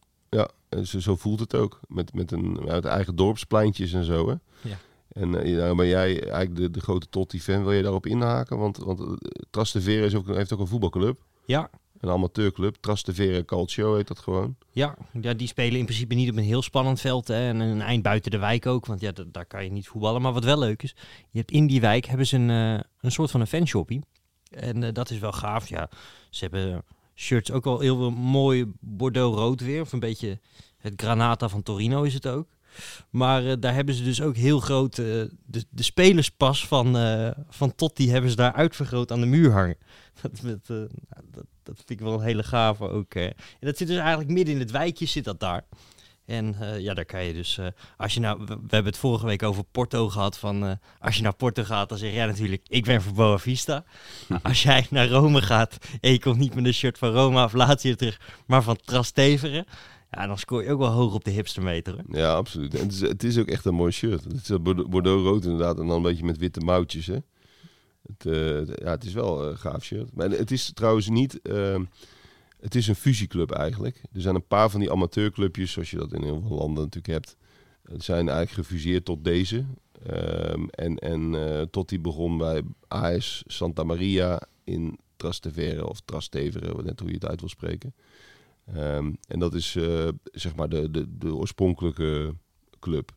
[0.83, 1.79] zo, zo voelt het ook.
[1.87, 4.29] Met, met een uit eigen dorpspleintjes en zo.
[4.29, 4.35] Hè?
[4.69, 4.77] Ja.
[5.11, 7.63] En uh, nou ben jij eigenlijk de, de grote Totti-fan.
[7.63, 8.57] Wil je daarop inhaken?
[8.57, 9.11] Want, want uh,
[9.49, 11.23] Trastevere is ook, heeft ook een voetbalclub.
[11.45, 11.69] Ja.
[11.99, 12.75] Een amateurclub.
[12.79, 14.55] Trastevere Calcio heet dat gewoon.
[14.71, 17.27] Ja, ja, die spelen in principe niet op een heel spannend veld.
[17.27, 18.85] Hè, en een eind buiten de wijk ook.
[18.85, 20.21] Want ja, daar kan je niet voetballen.
[20.21, 20.95] Maar wat wel leuk is.
[21.29, 24.01] Je hebt in die wijk hebben ze een, uh, een soort van een fanshoppie.
[24.49, 25.69] En dat is wel gaaf.
[25.69, 25.89] Ja,
[26.29, 26.83] ze hebben
[27.21, 29.81] shirts ook wel heel veel mooi bordeaux-rood weer.
[29.81, 30.39] Of een beetje
[30.77, 32.47] het Granata van Torino is het ook.
[33.09, 35.05] Maar uh, daar hebben ze dus ook heel groot uh,
[35.45, 39.77] de, de spelerspas van, uh, van Totti hebben ze daar uitvergroot aan de muur hangen.
[40.21, 43.13] Dat, met, dat, dat vind ik wel een hele gave ook.
[43.13, 45.65] en dat zit dus eigenlijk midden in het wijkje zit dat daar.
[46.31, 47.65] En uh, ja, daar kan je dus, uh,
[47.97, 51.15] als je nou, we, we, hebben het vorige week over Porto gehad, van uh, als
[51.15, 53.83] je naar Porto gaat, dan zeg jij natuurlijk, ik ben voor Boa Vista.
[54.27, 57.43] Nou, als jij naar Rome gaat en je komt niet met een shirt van Roma
[57.43, 59.65] of Lazio terug, maar van Trastevere,
[60.11, 61.97] ja, dan scoor je ook wel hoog op de hipstermeter.
[61.97, 62.19] Hè?
[62.19, 62.73] Ja, absoluut.
[62.73, 64.23] En het is, het is ook echt een mooi shirt.
[64.23, 67.17] Het is Bordeaux-rood inderdaad en dan een beetje met witte mouwtjes, hè.
[68.01, 68.23] Het,
[68.83, 70.15] ja, het is wel een gaaf shirt.
[70.15, 71.39] Maar het is trouwens niet...
[72.61, 74.01] het is een fusieclub eigenlijk.
[74.13, 77.13] Er zijn een paar van die amateurclubjes, zoals je dat in heel veel landen natuurlijk
[77.13, 77.35] hebt.
[77.83, 79.65] Die zijn eigenlijk gefuseerd tot deze.
[80.05, 86.83] Ehm, en en uh, tot die begon bij AS Santa Maria in Trastevere of Trastevere,
[86.83, 87.93] net hoe je het uit wil spreken.
[88.77, 92.35] Um, en dat is uh, zeg maar de, de, de oorspronkelijke
[92.79, 93.11] club.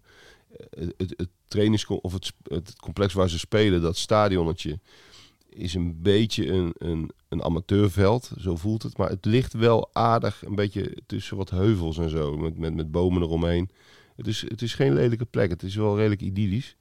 [0.71, 4.79] Het, het trainings of het, het complex waar ze spelen, dat stadionnetje,
[5.55, 8.97] is een beetje een, een, een amateurveld, zo voelt het.
[8.97, 12.91] Maar het ligt wel aardig een beetje tussen wat heuvels en zo, met, met, met
[12.91, 13.71] bomen eromheen.
[14.17, 16.77] Het is, het is geen lelijke plek, het is wel redelijk idyllisch.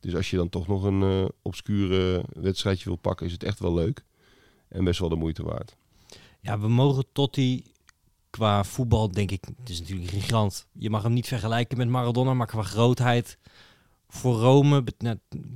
[0.00, 3.58] Dus als je dan toch nog een uh, obscure wedstrijdje wil pakken, is het echt
[3.58, 4.04] wel leuk.
[4.68, 5.76] En best wel de moeite waard.
[6.40, 7.64] Ja, we mogen Totti
[8.30, 10.66] qua voetbal, denk ik, het is natuurlijk een gigant.
[10.72, 13.38] Je mag hem niet vergelijken met Maradona, maar qua grootheid
[14.08, 14.84] voor Rome.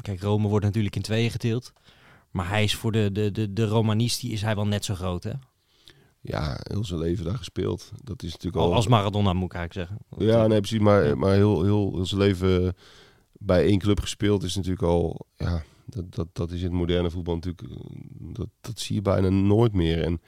[0.00, 1.72] Kijk, Rome wordt natuurlijk in tweeën gedeeld.
[2.34, 5.24] Maar hij is voor de, de, de, de Romanisti is hij wel net zo groot,
[5.24, 5.32] hè?
[6.20, 7.92] Ja, heel zijn leven daar gespeeld.
[8.02, 8.74] Dat is natuurlijk al...
[8.74, 10.26] Als Maradona moet ik eigenlijk zeggen.
[10.26, 10.78] Ja, nee, precies.
[10.78, 12.76] Maar, maar heel, heel, heel zijn leven
[13.32, 15.26] bij één club gespeeld is natuurlijk al...
[15.36, 17.62] Ja, dat, dat, dat is in het moderne voetbal natuurlijk...
[18.18, 20.02] Dat, dat zie je bijna nooit meer.
[20.02, 20.20] En,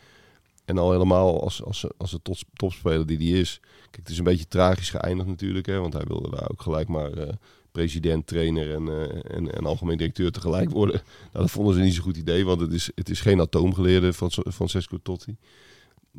[0.65, 3.61] en al helemaal als, als, als de top, topspeler die die is.
[3.83, 5.67] Kijk, het is een beetje tragisch geëindigd natuurlijk.
[5.67, 7.19] Hè, want hij wilde daar ook gelijk maar...
[7.19, 7.29] Uh,
[7.77, 11.03] president, trainer en, uh, en, en, algemeen directeur tegelijk worden.
[11.33, 14.13] Nou, dat vonden ze niet zo'n goed idee, want het is, het is geen atoomgeleerde
[14.13, 15.37] van Francesco Totti.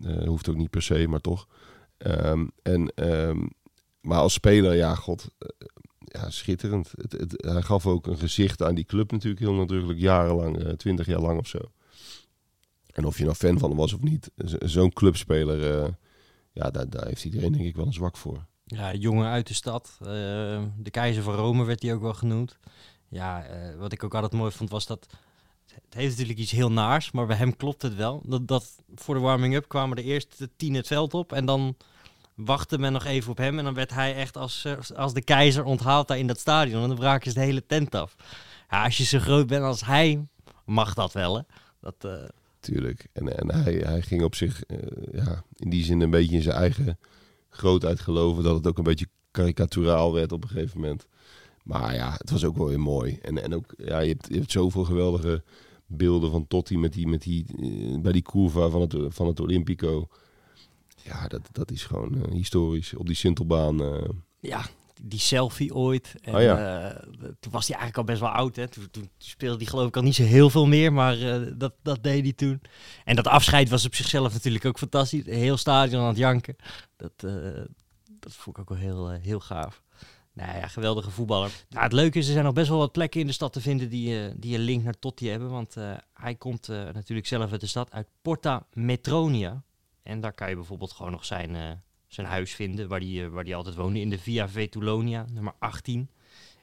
[0.03, 1.47] Uh, hoeft ook niet per se, maar toch.
[1.97, 3.49] Um, en, um,
[4.01, 5.49] maar als speler, ja, god, uh,
[5.99, 6.93] ja, schitterend.
[6.97, 11.21] Het, hij gaf ook een gezicht aan die club natuurlijk heel nadrukkelijk, jarenlang, twintig jaar
[11.21, 11.59] lang of zo.
[12.85, 14.31] En of je nou fan van hem was of niet,
[14.65, 15.95] zo'n clubspeler,
[16.51, 18.45] ja, daar, daar heeft iedereen denk ik wel een zwak voor.
[18.69, 19.97] Ja, jongen uit de stad.
[20.01, 20.07] Uh,
[20.77, 22.57] de keizer van Rome werd hij ook wel genoemd.
[23.07, 25.07] Ja, uh, wat ik ook altijd mooi vond was dat...
[25.65, 28.21] Het heeft natuurlijk iets heel naars, maar bij hem klopt het wel.
[28.25, 31.75] Dat, dat voor de warming-up kwamen de eerste tien het veld op en dan
[32.35, 33.57] wachtte men nog even op hem.
[33.57, 36.81] En dan werd hij echt als, eh, als de keizer onthaald daar in dat stadion.
[36.81, 38.15] En dan braken ze de hele tent af.
[38.69, 40.27] Ja, als je zo groot bent als hij,
[40.65, 41.41] mag dat wel, hè?
[41.81, 41.95] Dat...
[42.05, 42.27] Uh...
[42.59, 43.07] Tuurlijk.
[43.13, 44.63] En, en hij, hij ging op zich
[45.11, 46.97] ja, in die zin een beetje in zijn eigen
[47.57, 51.07] grootheid geloven dat het ook een beetje karikaturaal werd op een gegeven moment.
[51.63, 53.19] Maar ja, het was ook wel weer mooi.
[53.21, 55.43] En, en ook, ja, je hebt, je hebt zoveel geweldige
[55.85, 59.39] beelden van Totti met die, met die, uh, bij die curva van het, van het
[59.39, 60.07] Olympico.
[61.03, 62.93] Ja, dat, dat is gewoon uh, historisch.
[62.93, 63.81] Op die Sintelbaan.
[63.81, 64.09] Uh.
[64.39, 64.65] Ja,
[65.01, 66.15] die selfie ooit.
[66.21, 66.89] En, oh ja.
[67.39, 68.55] toen was hij eigenlijk al best wel oud.
[68.55, 68.67] Hè?
[68.67, 71.17] Toen, toen speelde hij geloof ik al niet zo heel veel meer, maar
[71.57, 72.61] dat, dat deed hij toen.
[73.03, 75.25] En dat afscheid was op zichzelf natuurlijk ook fantastisch.
[75.25, 76.55] Heel stadion aan het janken.
[76.95, 77.11] Dat,
[78.19, 79.83] dat vond ik ook wel heel, heel gaaf.
[80.33, 81.51] Nou ja, geweldige voetballer.
[81.69, 83.61] Nou, het leuke is, er zijn nog best wel wat plekken in de stad te
[83.61, 85.49] vinden die, die een link naar Totti hebben.
[85.49, 85.75] Want
[86.13, 89.63] hij komt natuurlijk zelf uit de stad, uit Porta Metronia.
[90.03, 93.55] En daar kan je bijvoorbeeld gewoon nog zijn zijn huis vinden, waar die, waar die
[93.55, 96.09] altijd woonde, in de Via Vetulonia, nummer 18.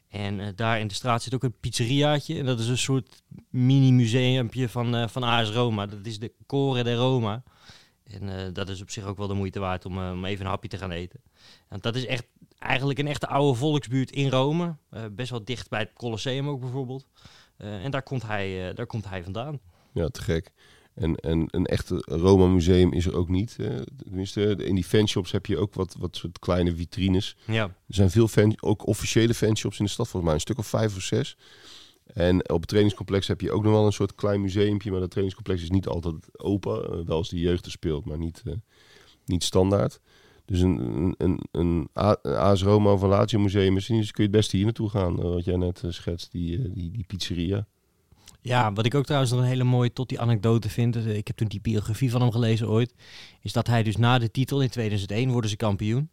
[0.08, 2.38] En uh, daar in de straat zit ook een pizzeriaatje.
[2.38, 5.86] En dat is een soort mini-museumpje van, uh, van AS Roma.
[5.86, 7.42] Dat is de Core de Roma.
[8.04, 10.68] En dat is op zich ook wel de moeite waard om, om even een hapje
[10.68, 11.20] te gaan eten.
[11.68, 12.26] Want dat is echt
[12.58, 14.76] eigenlijk een echte oude volksbuurt in Rome.
[15.12, 17.06] best wel dicht bij het Colosseum ook bijvoorbeeld.
[17.56, 19.60] en daar komt, hij, daar komt hij vandaan.
[19.92, 20.52] Ja, te gek.
[20.94, 23.56] En, en een echte Roma museum is er ook niet.
[24.04, 27.36] Tenminste, in die fanshops heb je ook wat, wat soort kleine vitrines.
[27.46, 27.62] Ja.
[27.62, 30.66] Er zijn veel fan, ook officiële fanshops in de stad, volgens mij een stuk of
[30.66, 31.36] vijf of zes.
[32.06, 35.10] En op het trainingscomplex heb je ook nog wel een soort klein museumpje, maar dat
[35.10, 36.76] trainingscomplex is niet altijd open.
[36.82, 38.54] Uh, wel als de jeugd er speelt, maar niet, uh,
[39.24, 40.00] niet standaard.
[40.44, 41.88] Dus een, een, een, een
[42.22, 45.44] AS Roma of een Lazio museum, misschien kun je het beste hier naartoe gaan, wat
[45.44, 47.66] jij net schetst, die, die, die pizzeria.
[48.44, 50.96] Ja, wat ik ook trouwens nog een hele mooie tot die anekdote vind.
[50.96, 52.94] Ik heb toen die biografie van hem gelezen ooit.
[53.40, 56.10] Is dat hij dus na de titel in 2001 worden ze kampioen.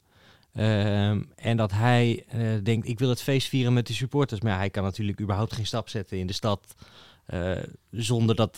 [0.56, 4.42] Um, en dat hij uh, denkt, ik wil het feest vieren met de supporters.
[4.42, 6.76] Maar hij kan natuurlijk überhaupt geen stap zetten in de stad.
[7.34, 7.52] Uh,
[7.92, 8.56] zonder dat,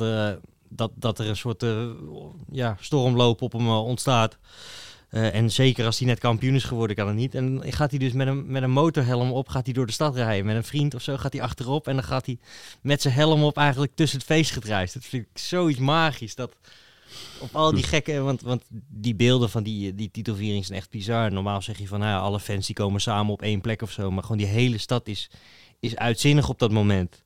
[0.69, 1.65] dat, dat er een soort
[2.51, 4.37] ja, stormloop op hem ontstaat.
[5.13, 7.35] Uh, en zeker als hij net kampioen is geworden, kan het niet.
[7.35, 9.91] En dan gaat hij dus met een, met een motorhelm op, gaat hij door de
[9.91, 10.45] stad rijden.
[10.45, 11.87] Met een vriend of zo gaat hij achterop.
[11.87, 12.37] En dan gaat hij
[12.81, 14.93] met zijn helm op eigenlijk tussen het feest gedruist.
[14.93, 16.35] Dat vind ik zoiets magisch.
[16.35, 16.55] Dat
[17.39, 21.31] op al die gekke, want, want die beelden van die, die titelviering zijn echt bizar.
[21.31, 23.91] Normaal zeg je van, nou ja, alle fans die komen samen op één plek of
[23.91, 24.11] zo.
[24.11, 25.29] Maar gewoon die hele stad is,
[25.79, 27.23] is uitzinnig op dat moment.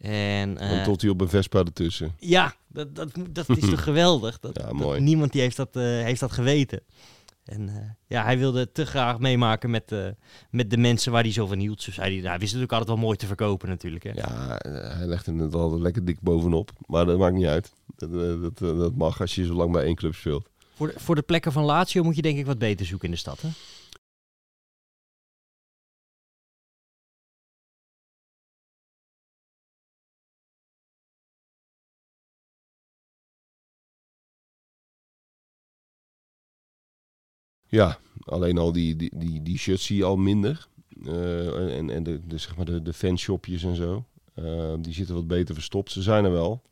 [0.00, 2.14] En, uh, tot hij op een Vespa ertussen.
[2.18, 4.40] Ja, dat, dat, dat is toch geweldig.
[4.40, 4.98] Dat, ja, mooi.
[4.98, 6.80] Dat, niemand die heeft, dat, uh, heeft dat geweten.
[7.44, 7.74] En uh,
[8.06, 9.94] ja, hij wilde het te graag meemaken met,
[10.50, 11.84] met de mensen waar hij zo van hield.
[11.84, 14.04] Dus hij, nou, hij wist natuurlijk altijd wel mooi te verkopen natuurlijk.
[14.04, 14.10] Hè.
[14.10, 14.58] Ja,
[14.96, 16.70] hij legde het altijd lekker dik bovenop.
[16.86, 17.72] Maar dat maakt niet uit.
[17.96, 18.10] Dat,
[18.42, 20.48] dat, dat mag als je zo lang bij één club speelt.
[20.74, 23.14] Voor de, voor de plekken van Lazio moet je denk ik wat beter zoeken in
[23.14, 23.48] de stad, hè?
[37.70, 40.68] Ja, alleen al die, die, die, die shirts zie je al minder.
[41.02, 44.04] Uh, en en de, de, zeg maar de, de fanshopjes en zo.
[44.34, 45.92] Uh, die zitten wat beter verstopt.
[45.92, 46.62] Ze zijn er wel.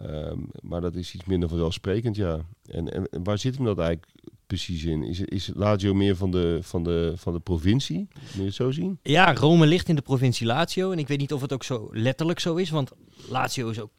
[0.00, 2.40] Uh, maar dat is iets minder vanzelfsprekend, ja.
[2.66, 4.12] En, en, en, waar zit hem dat eigenlijk
[4.46, 5.02] precies in?
[5.02, 8.08] Is, is Lazio meer van de, van, de, van de provincie?
[8.20, 8.98] Moet je het zo zien?
[9.02, 10.90] Ja, Rome ligt in de provincie Lazio.
[10.90, 12.70] En ik weet niet of het ook zo letterlijk zo is.
[12.70, 12.90] Want
[13.28, 13.90] Lazio is ook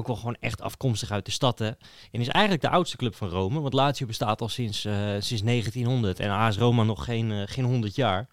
[0.00, 1.58] ook wel gewoon echt afkomstig uit de stad.
[1.58, 1.66] Hè?
[2.10, 3.60] En is eigenlijk de oudste club van Rome.
[3.60, 7.64] Want Lazio bestaat al sinds, uh, sinds 1900 en AS Roma nog geen, uh, geen
[7.64, 8.28] 100 jaar.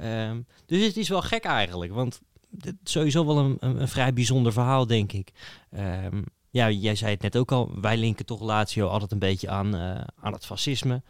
[0.00, 1.92] Um, dus het is wel gek eigenlijk.
[1.92, 2.20] Want
[2.60, 5.32] het is sowieso wel een, een, een vrij bijzonder verhaal, denk ik.
[5.76, 7.80] Um, ja, jij zei het net ook al.
[7.80, 11.02] Wij linken toch Lazio altijd een beetje aan, uh, aan het fascisme.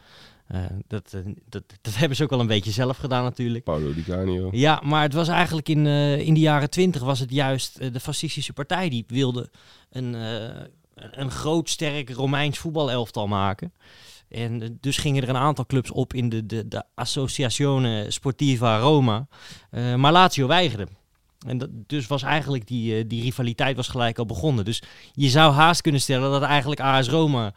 [0.55, 3.65] Uh, dat, uh, dat, dat, hebben ze ook wel een beetje zelf gedaan natuurlijk.
[3.65, 4.49] Paolo Di Canio.
[4.53, 8.01] Ja, maar het was eigenlijk in, uh, in de jaren twintig was het juist de
[8.01, 9.51] fascistische partij die wilde
[9.91, 10.15] een,
[10.95, 13.73] een groot, sterk Romeins voetbalelftal maken.
[14.29, 19.27] En dus gingen er een aantal clubs op in de, de, de Associazione Sportiva Roma.
[19.71, 20.89] maar Lazio weigerde.
[21.47, 24.65] En dat, dus was eigenlijk die, die rivaliteit was gelijk al begonnen.
[24.65, 24.83] Dus
[25.13, 27.55] je zou haast kunnen stellen dat eigenlijk AS Roma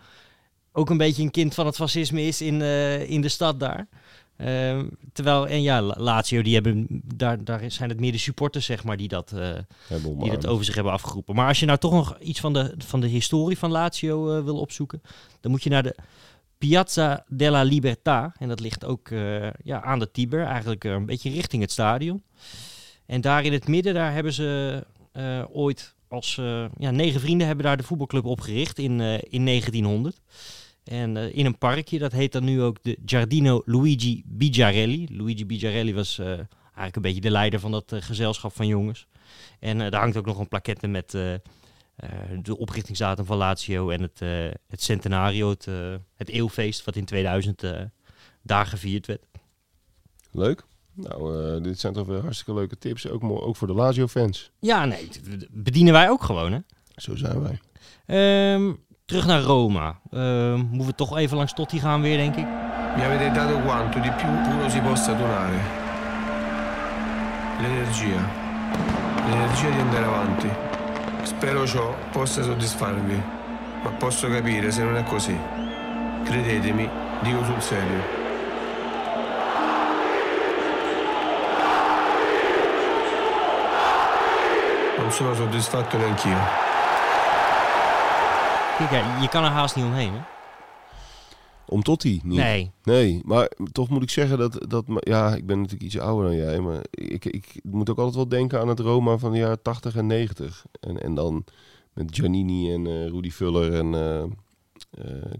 [0.71, 3.87] ook een beetje een kind van het fascisme is in, uh, in de stad daar.
[4.37, 4.79] Uh,
[5.13, 8.97] terwijl, en ja, Lazio, die hebben, daar, daar zijn het meer de supporters, zeg maar,
[8.97, 9.49] die dat, uh,
[10.19, 11.35] die dat over zich hebben afgeroepen.
[11.35, 14.43] Maar als je nou toch nog iets van de, van de historie van Lazio uh,
[14.43, 15.01] wil opzoeken,
[15.39, 15.95] dan moet je naar de
[16.57, 18.37] Piazza della Libertà.
[18.37, 19.09] En dat ligt ook
[19.63, 22.23] ja, aan de Tiber, eigenlijk een beetje richting het stadion.
[23.05, 24.83] En daar in het midden, daar hebben ze
[25.51, 26.35] ooit als
[26.77, 30.21] ja, negen vrienden hebben daar de voetbalclub opgericht in, in 1900.
[30.83, 35.07] En uh, in een parkje, dat heet dan nu ook de Giardino Luigi Bigiarelli.
[35.17, 39.07] Luigi Bigiarelli was eigenlijk een beetje de leider van dat gezelschap van jongens.
[39.59, 41.11] En daar hangt ook nog een plaquette met
[42.41, 44.19] de oprichtingsdatum van Lazio en het,
[44.67, 45.49] het centenario,
[46.15, 47.63] het eeuwfeest, wat in 2000
[48.41, 49.25] daar gevierd werd.
[50.31, 50.65] Leuk.
[50.93, 54.51] Nou, dit zijn toch weer hartstikke leuke tips, ook, ook voor de Lazio-fans.
[54.59, 55.09] Ja, nee,
[55.51, 56.59] bedienen wij ook gewoon, hè?
[56.95, 57.59] Zo zijn wij.
[58.53, 58.79] Um,
[59.11, 59.99] Terug naar Roma.
[60.11, 62.45] Uh, moeten we toch even langs Totti gaan weer, denk ik.
[62.95, 65.59] Mi avete dato quanto di più uno si possa donare.
[67.59, 68.29] L'energia.
[69.27, 70.49] L'energia di andare avanti.
[71.23, 73.21] Spero ciò possa soddisfarvi,
[73.83, 75.37] ma posso capire se non è così.
[76.23, 76.89] Credetemi,
[77.21, 78.20] dico sul serio.
[85.11, 86.37] Non sono soddisfatto neanch'io.
[88.77, 90.13] Kijk, je kan er haast niet omheen?
[91.67, 92.37] Om Totti niet.
[92.37, 92.71] Nee.
[92.83, 94.85] Nee, maar toch moet ik zeggen dat, dat...
[94.99, 98.27] Ja, ik ben natuurlijk iets ouder dan jij, maar ik, ik moet ook altijd wel
[98.27, 100.65] denken aan het Roma van de jaren 80 en 90.
[100.79, 101.45] En, en dan
[101.93, 104.37] met Giannini en Rudy Vuller en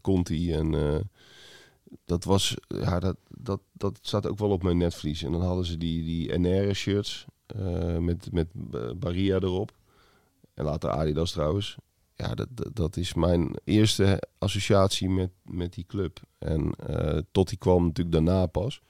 [0.02, 0.72] Conti en...
[2.06, 2.56] dat was...
[2.68, 5.24] Ja, dat, dat, dat staat ook wel op mijn netvlies.
[5.24, 6.76] En dan hadden ze die, die NR
[7.56, 8.48] shirts met, met
[9.00, 9.72] Barria erop.
[10.54, 11.78] En later Adidas trouwens
[12.22, 16.20] ja, dat, dat, is mijn eerste associatie met, met die club.
[16.38, 18.82] En uh, Totti kwam natuurlijk daarna pas.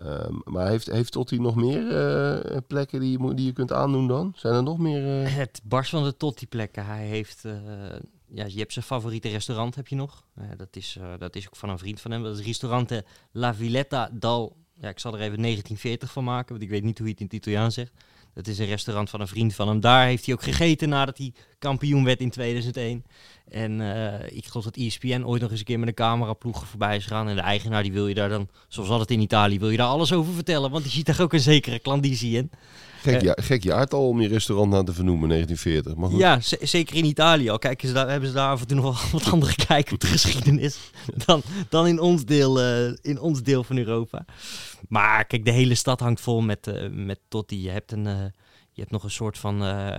[0.00, 4.32] Um, maar heeft, heeft Totti nog meer plekken die je, die je kunt aandoen dan?
[4.36, 5.30] Zijn er nog meer?
[5.30, 6.86] Het barst van de Totti-plekken.
[6.86, 7.42] Hij heeft...
[8.26, 10.24] ja, je hebt zijn favoriete restaurant, heb je nog.
[10.56, 12.22] dat, is, dat is ook van een vriend van hem.
[12.22, 14.56] Dat is restaurant La Villetta dal...
[14.80, 17.20] Ja, ik zal er even 1940 van maken, want ik weet niet hoe je het
[17.20, 17.92] in het Italiaans zegt.
[18.34, 19.80] Dat is een restaurant van een vriend van hem.
[19.80, 23.04] Daar heeft hij ook gegeten nadat hij kampioen werd in 2001.
[23.50, 26.96] En uh, ik geloof dat ESPN ooit nog eens een keer met een cameraploeg voorbij
[26.96, 27.28] is gegaan.
[27.28, 29.86] En de eigenaar die wil je daar dan, zoals altijd in Italië, wil je daar
[29.86, 30.70] alles over vertellen.
[30.70, 32.50] Want die ziet daar ook een zekere klandizie in.
[33.00, 35.94] Gek, uh, ja, gek jaartal om je restaurant aan te vernoemen, 1940.
[35.94, 36.20] Maar goed.
[36.20, 37.50] Ja, zeker in Italië.
[37.50, 39.92] Al kijken ze daar, hebben ze daar af en toe nog wel wat andere kijk
[39.92, 40.78] op de geschiedenis
[41.26, 44.24] dan, dan in, ons deel, uh, in ons deel van Europa.
[44.88, 47.62] Maar kijk, de hele stad hangt vol met, uh, met Totti.
[47.62, 48.14] Je hebt, een, uh,
[48.72, 49.56] je hebt nog een soort van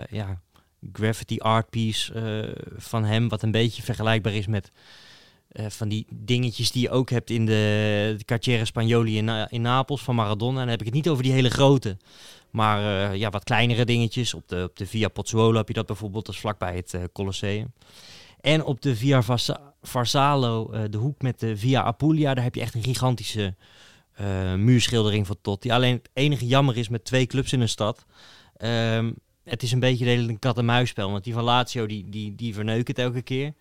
[0.09, 0.41] ja,
[0.93, 2.13] graffiti art piece
[2.77, 4.71] van hem, wat een beetje vergelijkbaar is met
[5.67, 10.01] van die dingetjes die je ook hebt in de, de Cartiere Spagnoli in, in Napels
[10.01, 10.51] van Maradona.
[10.51, 11.97] En dan heb ik het niet over die hele grote,
[12.49, 14.33] maar ja, wat kleinere dingetjes.
[14.33, 17.73] Op de, op de Via Pozzuolo heb je dat bijvoorbeeld, dat is vlakbij het Colosseum.
[18.41, 19.23] En op de Via
[19.81, 23.55] Varsalo, de hoek met de Via Apulia, daar heb je echt een gigantische
[24.57, 25.71] muurschildering van Totti.
[25.71, 28.05] Alleen het enige jammer is met twee clubs in een stad.
[28.57, 31.11] Um, het is een beetje een kat-en-muisspel.
[31.11, 33.53] Want die van Lazio, die, die, die verneuken het elke keer.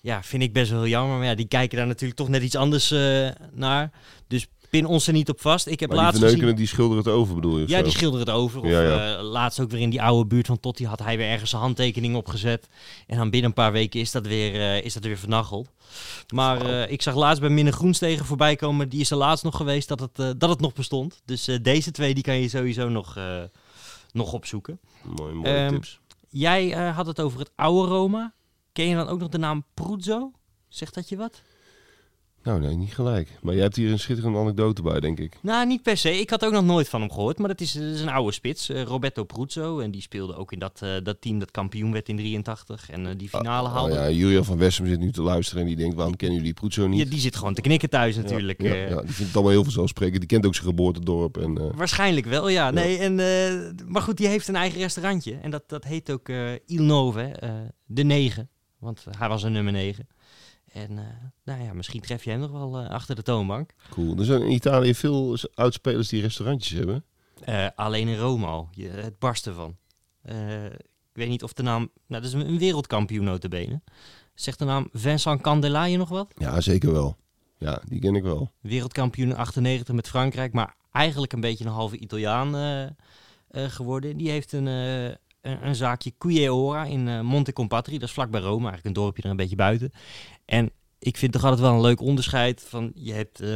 [0.00, 1.16] ja, vind ik best wel heel jammer.
[1.16, 3.90] Maar ja, die kijken daar natuurlijk toch net iets anders eh, naar.
[4.26, 5.66] Dus pin ons er niet op vast.
[5.66, 6.66] Ik heb Maar die laatst verneukenen, gezien...
[6.66, 7.68] die schilderen het over, bedoel je?
[7.68, 7.82] Ja, zo?
[7.82, 8.60] die schilderen het over.
[8.60, 9.16] Of Ja, ja.
[9.16, 11.58] eh, laatst ook weer in die oude buurt van Totti had hij weer ergens een
[11.58, 12.68] handtekening opgezet.
[13.06, 15.68] En dan binnen een paar weken is dat weer, eh, is dat weer vernacheld.
[16.34, 18.88] Maar ik zag laatst bij Minne Groenstegen voorbij komen.
[18.88, 21.20] Die is er laatst nog geweest dat het, dat het nog bestond.
[21.24, 23.18] Dus deze twee die kan je sowieso nog,
[24.12, 24.80] nog opzoeken.
[25.16, 26.00] Mooi, mooie Ehm, tips.
[26.28, 28.34] Jij eh, had het over het oude Roma.
[28.72, 30.32] Ken je dan ook nog de naam Pruzzo?
[30.68, 31.42] Zegt dat je wat?
[32.42, 33.28] Nou, nee, niet gelijk.
[33.42, 35.36] Maar jij hebt hier een schitterende anekdote bij, denk ik.
[35.42, 36.20] Nou, niet per se.
[36.20, 37.38] Ik had ook nog nooit van hem gehoord.
[37.38, 39.78] Maar dat is, dat is een oude spits, eh, Roberto Pruzzo.
[39.78, 42.90] En die speelde ook in dat, eh, dat team dat kampioen werd in 83.
[42.90, 43.94] En eh, die finale Oh, haalde.
[43.94, 46.86] ja, Julian van Wessem zit nu te luisteren en die denkt, waarom kennen jullie Proetzo
[46.86, 46.98] niet?
[46.98, 48.62] Ja, die zit gewoon te knikken thuis natuurlijk.
[48.62, 50.18] Ja, ja, ja, die vindt het allemaal heel vanzelfsprekend.
[50.18, 51.36] Die kent ook zijn geboortedorp.
[51.36, 52.70] En, Waarschijnlijk wel, ja.
[52.70, 53.14] Nee, en,
[53.86, 55.38] maar goed, die heeft een eigen restaurantje.
[55.42, 56.28] En dat, dat heet ook
[56.66, 57.32] Il Nove,
[57.86, 58.48] de 9.
[58.78, 60.06] Want hij was een nummer 9.
[60.72, 61.04] En eh,
[61.44, 63.70] nou ja, misschien tref je hem nog wel eh, achter de toonbank.
[63.90, 64.18] cool.
[64.18, 67.04] Er zijn in Italië veel oudspelers die restaurantjes hebben.
[67.44, 68.68] Eh, alleen in Rome al.
[68.72, 69.76] Je, het barsten van.
[71.12, 71.90] Ik weet niet of de naam...
[72.06, 73.80] Nou, dat is een, wereldkampioen notabene.
[74.34, 76.32] Zegt de naam Vincent Candela je nog wat?
[76.36, 77.16] Ja, zeker wel.
[77.58, 78.50] Ja, die ken ik wel.
[78.60, 80.52] Wereldkampioen in 98 met Frankrijk.
[80.52, 82.54] Maar eigenlijk een beetje een halve Italiaan
[83.52, 84.16] geworden.
[84.16, 84.66] Die heeft een,
[85.40, 87.98] een, zaakje Cuieora in eh, Monte Compatri.
[87.98, 88.68] Dat is vlakbij Rome.
[88.68, 89.92] Eigenlijk een dorpje er een beetje buiten.
[90.44, 92.64] En ik vind toch altijd wel een leuk onderscheid.
[92.68, 93.40] Van, je hebt...
[93.40, 93.48] eh,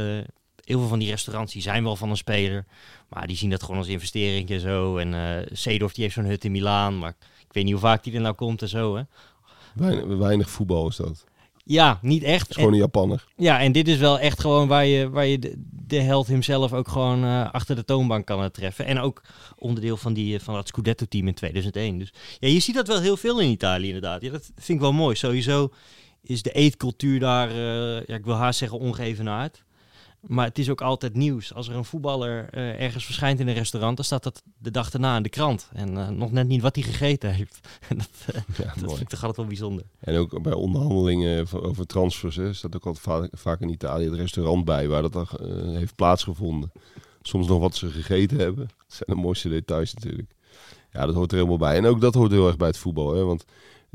[0.63, 2.65] Heel veel van die restaurants die zijn wel van een speler.
[3.09, 4.97] Maar die zien dat gewoon als investering en zo.
[4.97, 6.97] En Seedorf die heeft zo'n hut in Milaan.
[6.97, 7.15] Maar
[7.47, 8.95] ik weet niet hoe vaak die er nou komt en zo.
[8.95, 9.01] Hè.
[10.17, 11.23] Weinig voetbal is dat.
[11.67, 12.49] Ja, niet echt.
[12.49, 13.25] is gewoon een Japanner.
[13.35, 16.73] Ja, en dit is wel echt gewoon waar je, waar je de, de held hemzelf
[16.73, 18.85] ook gewoon eh, achter de toonbank kan eh, treffen.
[18.85, 19.21] En ook
[19.55, 21.97] onderdeel van, die, eh, van dat Scudetto-team in 2001.
[21.97, 24.21] Dus ja, je ziet dat wel heel veel in Italië inderdaad.
[24.21, 25.15] Ja, dat vind ik wel mooi.
[25.15, 25.69] Sowieso
[26.21, 27.53] is de eetcultuur daar,
[28.07, 29.64] ja, ik wil haast zeggen, ongeëvenaard.
[30.27, 31.53] Maar het is ook altijd nieuws.
[31.53, 34.89] Als er een voetballer eh, ergens verschijnt in een restaurant, dan staat dat de dag
[34.89, 35.69] daarna in de krant.
[35.73, 37.59] En eh, nog net niet wat hij gegeten heeft.
[37.97, 39.83] Dat, eh, Ja, dat vind ik toch altijd wel bijzonder.
[39.99, 44.13] En ook bij onderhandelingen over transfers hè, staat ook altijd vaak, vaak in Italië het
[44.13, 45.27] restaurant bij waar dat dan
[45.75, 46.71] heeft plaatsgevonden.
[47.21, 48.65] Soms nog wat ze gegeten hebben.
[48.67, 50.31] Dat zijn de mooiste details natuurlijk.
[50.91, 51.75] Ja, dat hoort er helemaal bij.
[51.77, 53.13] En ook dat hoort heel erg bij het voetbal.
[53.13, 53.23] Hè?
[53.23, 53.45] Want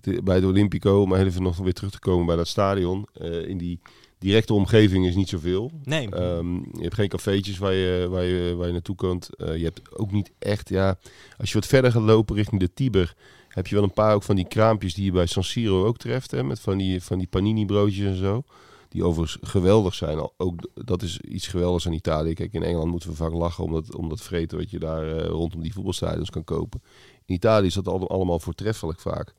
[0.00, 3.06] het- bij het Olympico, om even nog weer terug te komen bij dat stadion.
[3.46, 3.80] in die
[4.20, 5.70] directe omgeving is niet zoveel.
[5.84, 9.36] Nee, Ehm, je hebt geen cafeetjes waar je, waar je, waar je naartoe kunt.
[9.36, 10.98] Eh, je hebt ook niet echt, ja,
[11.38, 13.14] als je wat verder gaat lopen richting de Tiber,
[13.48, 15.96] heb je wel een paar ook van die kraampjes die je bij San Siro ook
[15.96, 16.30] treft.
[16.30, 18.42] Hè, met van die, van die panini broodjes en zo.
[18.88, 20.30] Die overigens geweldig zijn.
[20.36, 22.34] Ook dat is iets geweldigs aan Italië.
[22.34, 25.16] Kijk, in Engeland moeten we vaak lachen om dat, om dat vreten wat je daar
[25.18, 26.82] eh, rondom die voetbalstadions kan kopen.
[27.26, 29.34] In Italië is dat al- allemaal voortreffelijk vaak.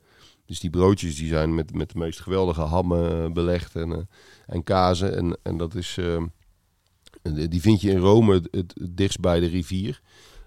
[0.52, 3.98] Dus die broodjes die zijn met, met de meest geweldige hammen eh, belegd en, eh,
[4.46, 5.16] en kazen.
[5.18, 6.24] En, en dat is, eh,
[7.50, 10.02] die vind je in Rome het, het, het dichtst bij de rivier.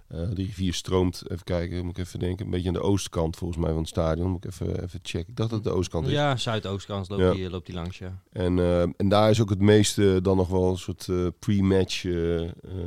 [0.09, 3.37] Eh, de rivier stroomt, even kijken, moet ik even denken, een beetje aan de oostkant
[3.37, 4.31] volgens mij van het stadion.
[4.31, 5.29] Moet ik even, even checken.
[5.29, 6.13] Ik dacht dat het de oostkant is.
[6.13, 7.33] ja, Zuidoostkant loopt, Ja.
[7.33, 8.23] die, loopt die langs, ja.
[8.33, 8.59] En,
[8.97, 12.03] en daar is ook het meeste dan nog wel een soort pre-match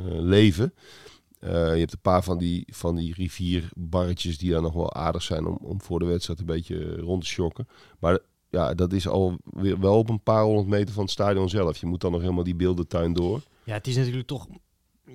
[0.06, 0.74] leven.
[1.40, 5.22] Eh, je hebt een paar van die, van die rivierbarretjes die daar nog wel aardig
[5.22, 7.68] zijn om, om voor de wedstrijd een beetje rond te shocken.
[7.98, 8.18] Maar
[8.50, 11.78] ja, dat is al weer wel op een paar honderd meter van het stadion zelf.
[11.78, 13.42] Je moet dan nog helemaal die beeldentuin door.
[13.64, 14.46] Ja, het is natuurlijk toch,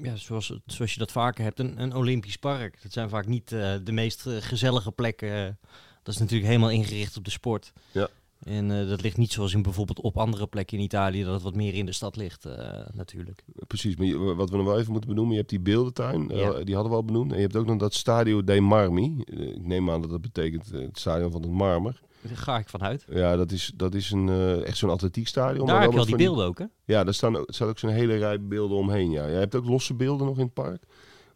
[0.01, 2.81] ja, zoals, zoals je dat vaker hebt, een, een Olympisch park.
[2.81, 5.59] Dat zijn vaak niet eh, de meest eh, gezellige plekken.
[6.03, 7.73] Dat is natuurlijk helemaal ingericht op de sport.
[7.91, 8.09] Ja.
[8.45, 11.41] En eh, dat ligt niet zoals in bijvoorbeeld op andere plekken in Italië, dat het
[11.43, 13.43] wat meer in de stad ligt, eh, natuurlijk.
[13.67, 16.55] Precies, maar je- wat we nog wel even moeten benoemen, je hebt die beeldentuin, eh,
[16.63, 17.29] die hadden we al benoemd.
[17.31, 19.21] En je hebt ook nog dat Stadio dei Marmi.
[19.25, 22.01] Ik neem aan dat dat betekent het stadion van het marmer.
[22.21, 23.05] Daar ga ik vanuit.
[23.09, 24.29] Ja, dat is, dat is een,
[24.63, 25.65] echt zo'n atletiekstadion.
[25.65, 26.65] Daar maar heb je al die beelden ook, hè?
[26.85, 29.11] Ja, daar staan ook, staat ook zo'n hele rij beelden omheen.
[29.11, 29.25] Ja.
[29.27, 30.83] Je hebt ook losse beelden nog in het park.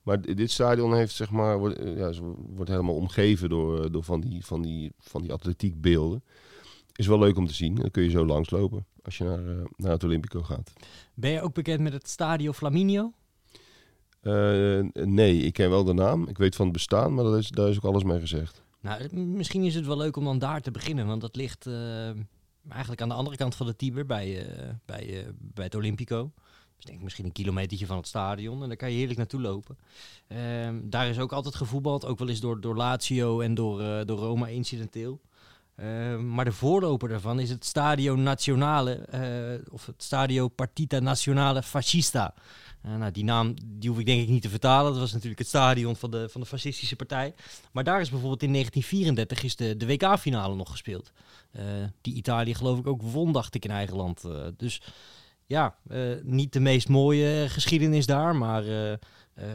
[0.04, 2.12] Maar dit stadion heeft, zeg maar, wordt, ja,
[2.56, 6.24] wordt helemaal omgeven door, door van, die, van, die, van die atletiekbeelden.
[6.98, 7.76] Is wel leuk om te zien.
[7.76, 10.74] Dan kun je zo langslopen als je naar, eh, naar het Olympico gaat.
[11.14, 13.14] Ben je ook bekend met het Stadio Flaminio?
[14.20, 16.28] Eh, nee, ik ken wel de naam.
[16.28, 18.64] Ik weet van het bestaan, maar dat is, daar is ook alles mee gezegd.
[18.82, 22.10] Nou, misschien is het wel leuk om dan daar te beginnen, want dat ligt eh,
[22.70, 24.46] eigenlijk aan de andere kant van de Tiber bij,
[24.86, 26.32] bij, bij het Olympico.
[26.76, 29.42] Dus denk ik misschien een kilometertje van het stadion en daar kan je heerlijk naartoe
[29.42, 29.78] lopen.
[30.28, 34.18] Ehm, daar is ook altijd gevoetbald, ook wel eens door, door Lazio en door, door
[34.18, 35.22] Roma incidenteel.
[35.78, 41.64] Eh, maar de voorloper daarvan is het Stadio Nazionale, eh, of het Stadio Partita Nazionale
[41.64, 42.34] Fascista.
[42.82, 44.92] Eh, nou, die naam die hoef ik denk ik niet te vertalen.
[44.92, 47.34] Dat was natuurlijk het stadion van de, van de fascistische partij.
[47.72, 51.12] Maar daar is bijvoorbeeld in 1934 is de, de WK-finale nog gespeeld.
[51.52, 51.64] Eh,
[52.02, 54.24] die Italië geloof ik ook won, dacht ik, in eigen land.
[54.58, 54.82] Dus
[55.46, 55.76] ja,
[56.24, 58.64] niet de meest mooie geschiedenis daar, maar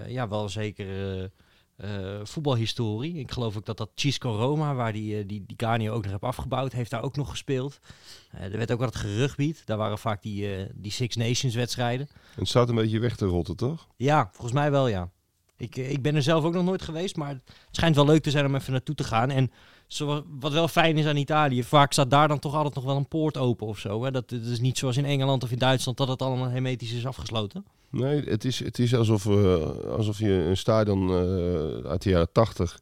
[0.06, 1.30] ja, wel zeker
[1.76, 3.14] eh, voetbalhistorie.
[3.14, 6.24] Ik geloof ook dat dat Cisco Roma, waar die, eh, die, die ook nog heb
[6.24, 7.78] afgebouwd, heeft daar ook nog gespeeld.
[8.30, 9.62] Eh, er werd ook wat gerugbied.
[9.64, 12.08] Daar waren vaak die, die Six Nations wedstrijden.
[12.08, 13.88] En het staat een beetje weg te rotten, toch?
[13.96, 15.10] Ja, volgens mij wel, ja.
[15.56, 18.30] Ik, ik ben er zelf ook nog nooit geweest, maar het schijnt wel leuk te
[18.30, 19.30] zijn om even naartoe te gaan.
[19.30, 19.50] En
[19.93, 22.97] zo, wat wel fijn is aan Italië, vaak staat daar dan toch altijd nog wel
[22.97, 24.05] een poort open of zo.
[24.05, 24.11] Hè?
[24.11, 27.64] Dat, is niet zoals in Engeland of in Duitsland dat het allemaal hermetisch is afgesloten.
[27.90, 32.32] Nee, het is, het is alsof, eh, alsof je een stadion eh, uit de jaren
[32.32, 32.80] tachtig...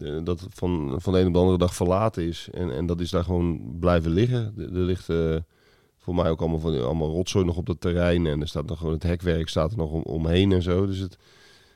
[0.00, 2.48] eh, dat van, van de een op de andere dag verlaten is.
[2.52, 4.54] En, en dat is daar gewoon blijven liggen.
[4.58, 5.06] Er, ligt
[5.98, 8.26] voor mij ook allemaal, allemaal rotzooi nog op dat terrein.
[8.26, 10.86] En er staat nog gewoon het hekwerk staat er nog om, omheen en zo.
[10.86, 11.18] Dus het,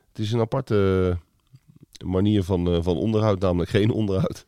[0.08, 1.18] het is een aparte
[2.04, 4.46] manier van, eh, van onderhoud, namelijk geen onderhoud.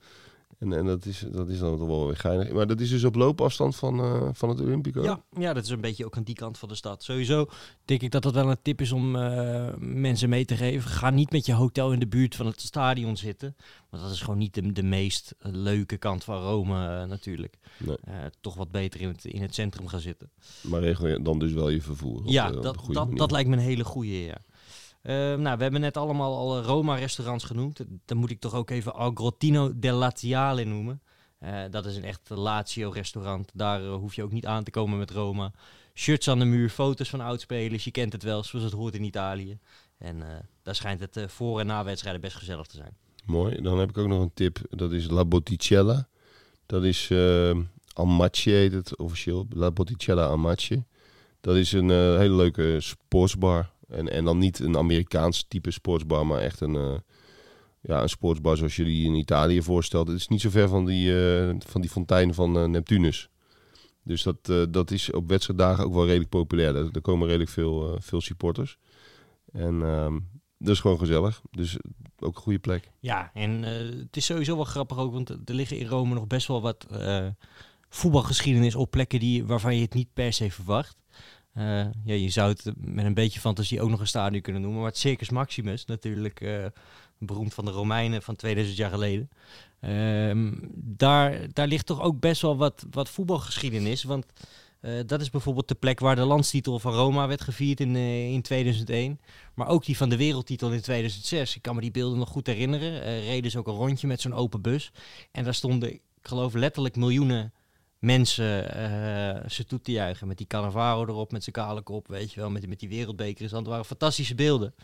[0.60, 2.52] En, en dat, is, dat is dan toch wel weer geinig.
[2.52, 5.02] Maar dat is dus op loopafstand van, eh, van het Olympico?
[5.02, 7.02] Ja, ja, dat is een beetje ook aan die kant van de stad.
[7.02, 7.46] Sowieso
[7.84, 10.90] denk ik dat dat wel een tip is om eh, mensen mee te geven.
[10.90, 13.56] Ga niet met je hotel in de buurt van het stadion zitten.
[13.90, 17.58] Want dat is gewoon niet de, de meest leuke kant van Rome natuurlijk.
[17.78, 17.96] Nee.
[18.40, 20.30] Toch wat beter in het, in het centrum gaan zitten.
[20.60, 22.22] Maar regel je dan dus wel je vervoer?
[22.24, 23.18] ja, dat, goede dat, manier.
[23.18, 24.38] dat lijkt me een hele goeie, ja.
[25.02, 27.84] Eh, nou, we hebben net allemaal al eh, Roma-restaurants genoemd.
[28.04, 31.02] Dan moet ik toch ook even Al Grottino del Laziale noemen.
[31.38, 33.50] Eh, dat is een echt Lazio-restaurant.
[33.54, 35.52] Daar eh, hoef je ook niet aan te komen met Roma.
[35.94, 37.84] Shirts aan de muur, foto's van oudspelers.
[37.84, 39.58] Je kent het wel, zoals het hoort in Italië.
[39.98, 40.22] En
[40.62, 42.96] daar schijnt het voor en na wedstrijden best gezellig te zijn.
[43.24, 43.62] Mooi.
[43.62, 44.58] Dan heb ik ook nog een tip.
[44.70, 46.08] Dat is La Botticella.
[46.66, 47.58] Dat is uh,
[47.94, 49.46] Amacce heet het officieel.
[49.50, 50.84] La Botticella Amacce.
[51.40, 53.70] Dat is een hele leuke sportsbar.
[53.90, 56.98] En, en dan niet een Amerikaans type sportsbar, maar echt een, eh,
[57.80, 60.08] ja, een sportsbar zoals je die in Italië voorstelt.
[60.08, 63.28] Het is niet zo ver van die, eh, van die fontein van eh, Neptunus.
[64.02, 66.76] Dus dat, dat is op wedstrijddagen ook wel redelijk populair.
[66.76, 68.78] Er, er komen redelijk veel, veel supporters.
[69.52, 70.18] En ehm,
[70.58, 71.42] dat is gewoon gezellig.
[71.50, 71.76] Dus
[72.18, 72.90] ook een goede plek.
[73.00, 76.46] Ja, en het is sowieso wel grappig ook, want er liggen in Rome nog best
[76.46, 76.86] wel wat
[77.88, 80.99] voetbalgeschiedenis op plekken die, waarvan je het niet per se verwacht.
[81.52, 84.80] Eh, ja, je zou het met een beetje fantasie ook nog een stadion kunnen noemen,
[84.80, 86.66] maar het Circus Maximus, natuurlijk eh,
[87.18, 89.30] beroemd van de Romeinen van 2000 jaar geleden.
[89.80, 94.26] Ehm, daar, daar ligt toch ook best wel wat, wat voetbalgeschiedenis, want
[94.80, 98.42] eh, dat is bijvoorbeeld de plek waar de landstitel van Roma werd gevierd in, in
[98.42, 99.20] 2001.
[99.54, 101.56] Maar ook die van de wereldtitel in 2006.
[101.56, 103.02] Ik kan me die beelden nog goed herinneren.
[103.02, 104.92] Er reden ze ook een rondje met zo'n open bus.
[105.32, 107.52] En daar stonden, ik geloof letterlijk miljoenen
[108.00, 110.28] mensen eh, ze toe te juichen.
[110.28, 112.50] Met die Cannavaro erop, met zijn kale kop, weet je wel.
[112.50, 113.42] Met, met die wereldbeker.
[113.42, 114.74] Dus dat waren fantastische beelden.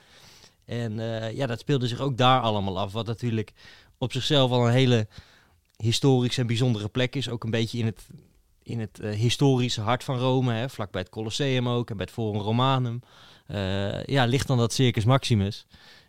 [0.64, 2.92] En eh, ja, dat speelde zich ook daar allemaal af.
[2.92, 3.52] Wat natuurlijk
[3.98, 5.06] op zichzelf al een hele
[5.76, 7.28] historische en bijzondere plek is.
[7.28, 8.06] Ook een beetje in het,
[8.62, 10.52] in het eh, historische hart van Rome.
[10.52, 13.00] Hè, vlak bij het Colosseum ook en bij het Forum Romanum.
[14.06, 15.66] Ja, ligt dan dat Circus Maximus.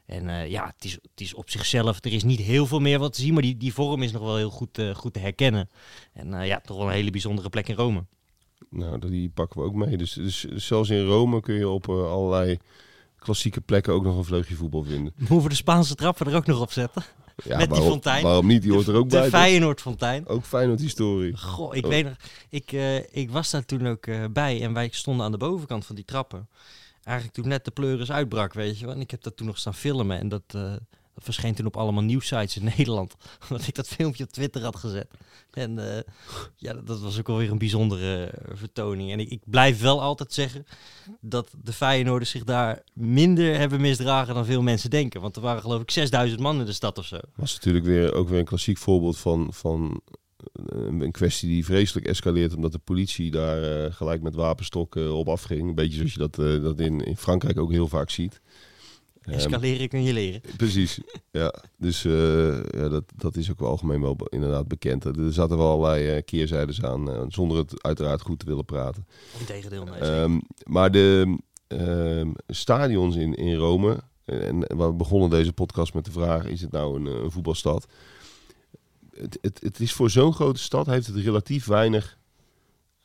[0.07, 2.99] En eh, ja, het is, het is op zichzelf, er is niet heel veel meer
[2.99, 5.19] wat te zien, maar die, die vorm is nog wel heel goed, eh, goed te
[5.19, 5.69] herkennen.
[6.13, 8.05] En eh, ja, toch wel een hele bijzondere plek in Rome.
[8.69, 9.97] Nou, die pakken we ook mee.
[9.97, 12.57] Dus, dus zelfs in Rome kun je op allerlei
[13.19, 15.13] klassieke plekken ook nog een vleugje voetbal vinden.
[15.17, 17.03] Moeten we de Spaanse trappen er ook nog op zetten?
[17.43, 18.23] Ja, Met die waarom, fontein.
[18.23, 18.61] Waarom niet?
[18.61, 19.29] Die hoort er ook De bij.
[19.29, 19.39] toch?
[19.39, 20.27] Feyenoord-fontein.
[20.27, 21.37] Ook Feyenoord historie.
[21.37, 21.89] Goh, ik Oh.
[21.89, 22.15] weet nog,
[22.49, 22.71] ik,
[23.11, 26.47] ik was daar toen ook bij en wij stonden aan de bovenkant van die trappen.
[27.07, 28.95] Eigenlijk toen net de pleuris uitbrak, weet je wel.
[28.95, 30.71] En ik heb dat toen nog staan filmen en dat, eh,
[31.13, 33.15] dat verscheen toen op allemaal nieuwsites in Nederland.
[33.49, 35.07] Omdat ik dat filmpje op Twitter had gezet.
[35.51, 36.03] En eh,
[36.55, 39.11] ja, dat, dat was ook wel weer een bijzondere eh, vertoning.
[39.11, 40.65] En ik, ik blijf wel altijd zeggen
[41.21, 45.21] dat de Feyenoorders zich daar minder hebben misdragen dan veel mensen denken.
[45.21, 47.17] Want er waren geloof ik 6000 man in de stad of zo.
[47.35, 50.01] Was natuurlijk weer, ook weer een klassiek voorbeeld van, van
[50.99, 52.55] een kwestie die vreselijk escaleert.
[52.55, 55.69] Omdat de politie daar eh, gelijk met wapenstokken op afging.
[55.69, 58.41] Een beetje zoals je dat, eh, dat in, in Frankrijk ook heel vaak ziet.
[59.27, 60.41] Ehm, Escaleren kun je leren.
[60.57, 60.99] Precies,
[61.31, 61.53] ja.
[61.77, 65.05] Dus eh, ja, dat, dat is ook wel algemeen wel inderdaad bekend.
[65.05, 69.07] Er zaten wel allerlei eh, keerzijdes aan, eh, zonder het uiteraard goed te willen praten.
[69.39, 69.99] Integendeel, nee.
[69.99, 76.05] Ehm, maar de ehm, stadions in, in Rome, eh, en we begonnen deze podcast met
[76.05, 77.87] de vraag, is het nou een, eh, een voetbalstad?
[79.19, 82.17] Het, het, het is voor zo'n grote stad, heeft het relatief weinig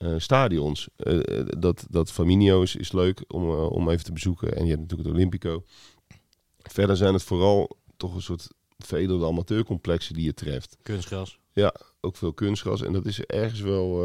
[0.02, 0.88] eh, stadions.
[0.96, 4.56] Eh, eh, dat, dat Flaminio is, is leuk om, om even te bezoeken.
[4.56, 5.64] En je hebt natuurlijk het Olympico.
[6.58, 8.48] Verder zijn het vooral toch een soort
[8.78, 10.76] veredelde amateurcomplexen die je treft.
[10.82, 11.38] Kunstgras.
[11.52, 12.82] Ja, ook veel kunstgras.
[12.82, 13.96] En dat is ergens wel,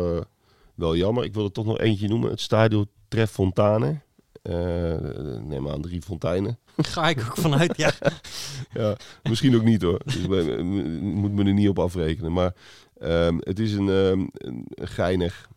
[0.76, 1.24] wel jammer.
[1.24, 2.30] Ik wil er toch nog eentje noemen.
[2.30, 4.02] Het Stadio Tref Fontane.
[4.48, 6.60] Eh, neem aan drie fonteinen.
[6.78, 7.92] Ga ik ook vanuit, ja.
[8.82, 10.02] ja, misschien ook niet hoor.
[10.06, 10.28] Dus
[11.02, 12.34] moet me er niet op afrekenen.
[12.34, 12.54] Maar
[13.00, 15.48] ehm, het is een, ehm, een geinig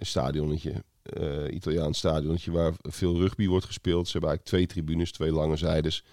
[0.00, 0.72] stadionnetje.
[1.02, 4.06] eh, Italiaans stadionnetje waar veel rugby wordt gespeeld.
[4.06, 6.04] Ze hebben eigenlijk twee tribunes, twee lange zijdes.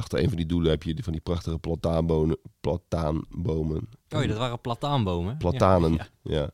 [0.00, 2.36] Achter een van die doelen heb je die- van die prachtige plataanbomen.
[2.60, 3.88] plataanbomen.
[4.10, 5.36] Oh dat waren plataanbomen.
[5.36, 6.32] Platanen, Ja, ja.
[6.40, 6.50] ja.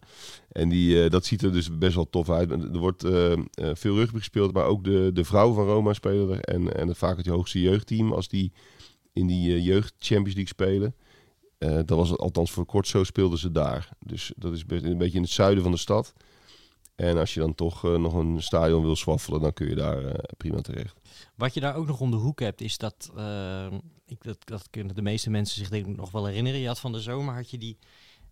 [0.53, 2.51] En die, eh, dat ziet er dus best wel tof uit.
[2.51, 6.31] Er wordt eh, eh, veel rugby gespeeld, maar ook de, de vrouwen van Roma spelen
[6.31, 6.41] er.
[6.41, 8.53] En, en vaak het hoogste jeugdteam, als die
[9.13, 10.95] in die jeugd Champions League spelen.
[11.87, 13.89] dat was het althans voor kort zo, speelden ze daar.
[13.99, 16.13] Dus dat is best- een beetje in het zuiden van de stad.
[16.97, 20.05] En als je dan toch eh, nog een stadion wil swaffelen, dan kun je daar
[20.05, 20.97] eh, prima terecht.
[21.35, 23.67] Wat je daar ook nog om de hoek hebt, is dat, eh,
[24.07, 26.61] ik, dat, dat kunnen de meeste mensen zich denk ik nog wel herinneren.
[26.61, 27.79] Je had van de zomer had je die,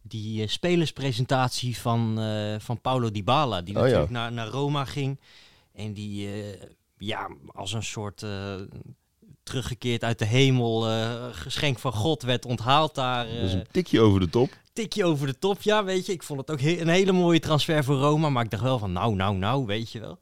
[0.02, 2.18] die eh, spelerspresentatie van,
[2.60, 3.84] van Paulo Dybala, die Oh ja.
[3.84, 5.20] natuurlijk naar, naar Roma ging.
[5.72, 6.28] En die
[6.98, 8.26] ja, als een soort
[9.42, 10.80] teruggekeerd uit de hemel,
[11.32, 13.26] geschenk van God, werd onthaald daar.
[13.26, 14.62] dat is een tikje over de top.
[14.74, 16.12] Tikje over de top, ja, weet je.
[16.12, 18.78] Ik vond het ook he- een hele mooie transfer voor Roma, maar ik dacht wel
[18.78, 20.18] van nou, nou, nou, weet je wel.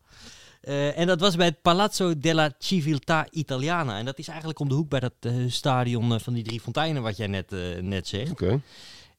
[0.61, 3.98] Eh, en dat was bij het Palazzo della Civiltà Italiana.
[3.98, 6.61] En dat is eigenlijk om de hoek bij dat eh, stadion eh, van die drie
[6.61, 7.50] fonteinen wat jij net,
[7.80, 8.30] net zegt.
[8.30, 8.61] Oké.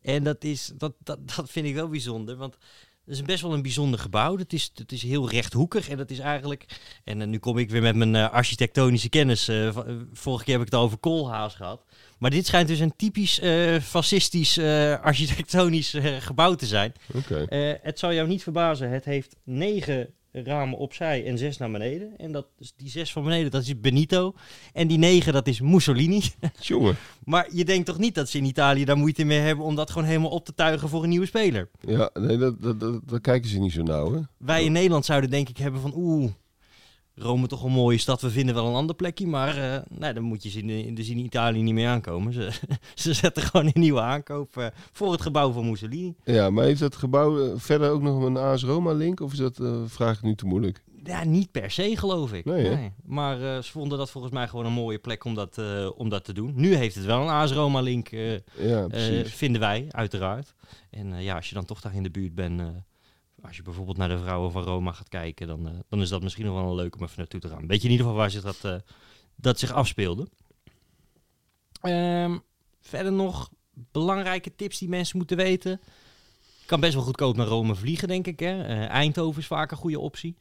[0.02, 2.58] En dat, is, dat, dat, dat vind ik wel bijzonder, want
[3.06, 4.38] het is best wel een bijzonder gebouw.
[4.38, 6.66] Het is, het is heel rechthoekig en dat is eigenlijk...
[7.04, 9.48] En eh, nu kom ik weer met mijn eh, architectonische kennis.
[9.48, 9.78] eh,
[10.14, 11.86] vorige keer heb ik het over Koolhaas gehad.
[12.18, 13.42] Maar dit schijnt dus een typisch
[13.82, 14.60] fascistisch
[15.02, 16.94] architectonisch gebouw te zijn.
[17.14, 17.46] Oké.
[17.82, 22.18] Het zal jou niet verbazen, het heeft negen ramen opzij en zes naar beneden.
[22.18, 24.34] En dat, is die zes van beneden, dat is Benito.
[24.74, 26.22] En die negen, dat is Mussolini.
[26.60, 26.96] Jongen.
[27.24, 29.92] Maar je denkt toch niet dat ze in Italië daar moeite mee hebben om dat
[29.92, 31.70] gewoon helemaal op te tuigen voor een nieuwe speler?
[31.80, 34.20] Ja, nee, dat, dat, dat, kijken ze niet zo nauw, hè?
[34.38, 36.32] Wij in Nederland zouden denk ik hebben van oeh,
[37.16, 39.28] Rome toch een mooie stad, we vinden wel een ander plekje.
[39.28, 42.34] Maar eh nee, dan moet je ze in, de, dus in Italië niet meer aankomen.
[42.34, 42.52] Ze,
[42.96, 46.16] ze zetten gewoon een nieuwe aankoop eh, voor het gebouw van Mussolini.
[46.24, 49.20] Ja, maar heeft dat gebouw eh, verder ook nog een AS Roma link?
[49.20, 50.84] Of is dat, vraag ik nu te moeilijk?
[51.04, 52.46] Ja, niet per se geloof ik.
[52.46, 52.92] Nee?
[53.06, 55.62] Maar ze vonden dat volgens mij gewoon een mooie plek om dat,
[55.96, 56.54] om dat te doen.
[56.56, 58.88] Nu heeft het wel een AS Roma link, eh, Ja,
[59.24, 60.54] vinden wij uiteraard.
[60.90, 62.62] En ja, als je dan toch daar in de buurt bent,
[63.48, 66.22] als je bijvoorbeeld naar de vrouwen van Roma gaat kijken, dan, eh, dan is dat
[66.24, 67.68] misschien nog wel een leuk om even naartoe te gaan.
[67.68, 68.76] Weet je in ieder geval waar zich dat, eh,
[69.36, 70.28] dat zich afspeelde.
[71.82, 72.38] Ehm,
[72.82, 75.82] verder nog belangrijke tips die mensen moeten weten.
[76.66, 78.40] Kan best wel goedkoop naar Rome vliegen, denk ik.
[78.40, 78.64] Hè?
[78.64, 80.36] Eh, Eindhoven is vaak een goede optie.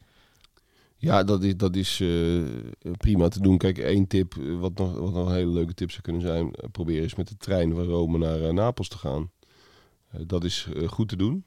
[0.97, 2.43] Ja, dat is, dat is eh,
[2.97, 3.57] prima te doen.
[3.57, 6.51] Kijk, één tip, wat nog, wat nog een hele leuke tip zou kunnen zijn.
[6.71, 9.31] probeer eens met de trein van Rome naar Napels te gaan.
[10.27, 11.45] Dat is goed te doen.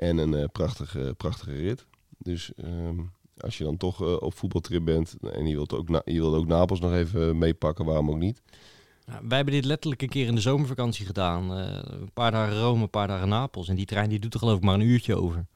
[0.00, 1.86] En een eh, prachtige, prachtige rit.
[2.18, 2.98] Dus ehm,
[3.36, 6.46] als je dan toch eh, op voetbaltrip bent en je wilt, ook je wilt ook
[6.46, 8.42] Napels nog even meepakken, waarom ook niet?
[9.06, 11.54] Nou, wij hebben dit letterlijk een keer in de zomervakantie gedaan.
[11.54, 13.68] Eh, een paar dagen Rome, een paar dagen Napels.
[13.68, 15.46] En die trein die doet er geloof ik maar een uurtje over.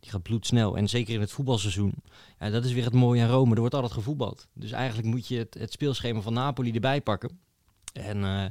[0.00, 0.76] Die gaat bloedsnel.
[0.76, 1.94] En zeker in het voetbalseizoen.
[2.40, 3.54] Ja, dat is weer het mooie aan Rome.
[3.54, 4.46] Er wordt altijd gevoetbald.
[4.52, 7.38] Dus eigenlijk moet je het, het speelschema van Napoli erbij pakken.
[7.92, 8.44] En, eh,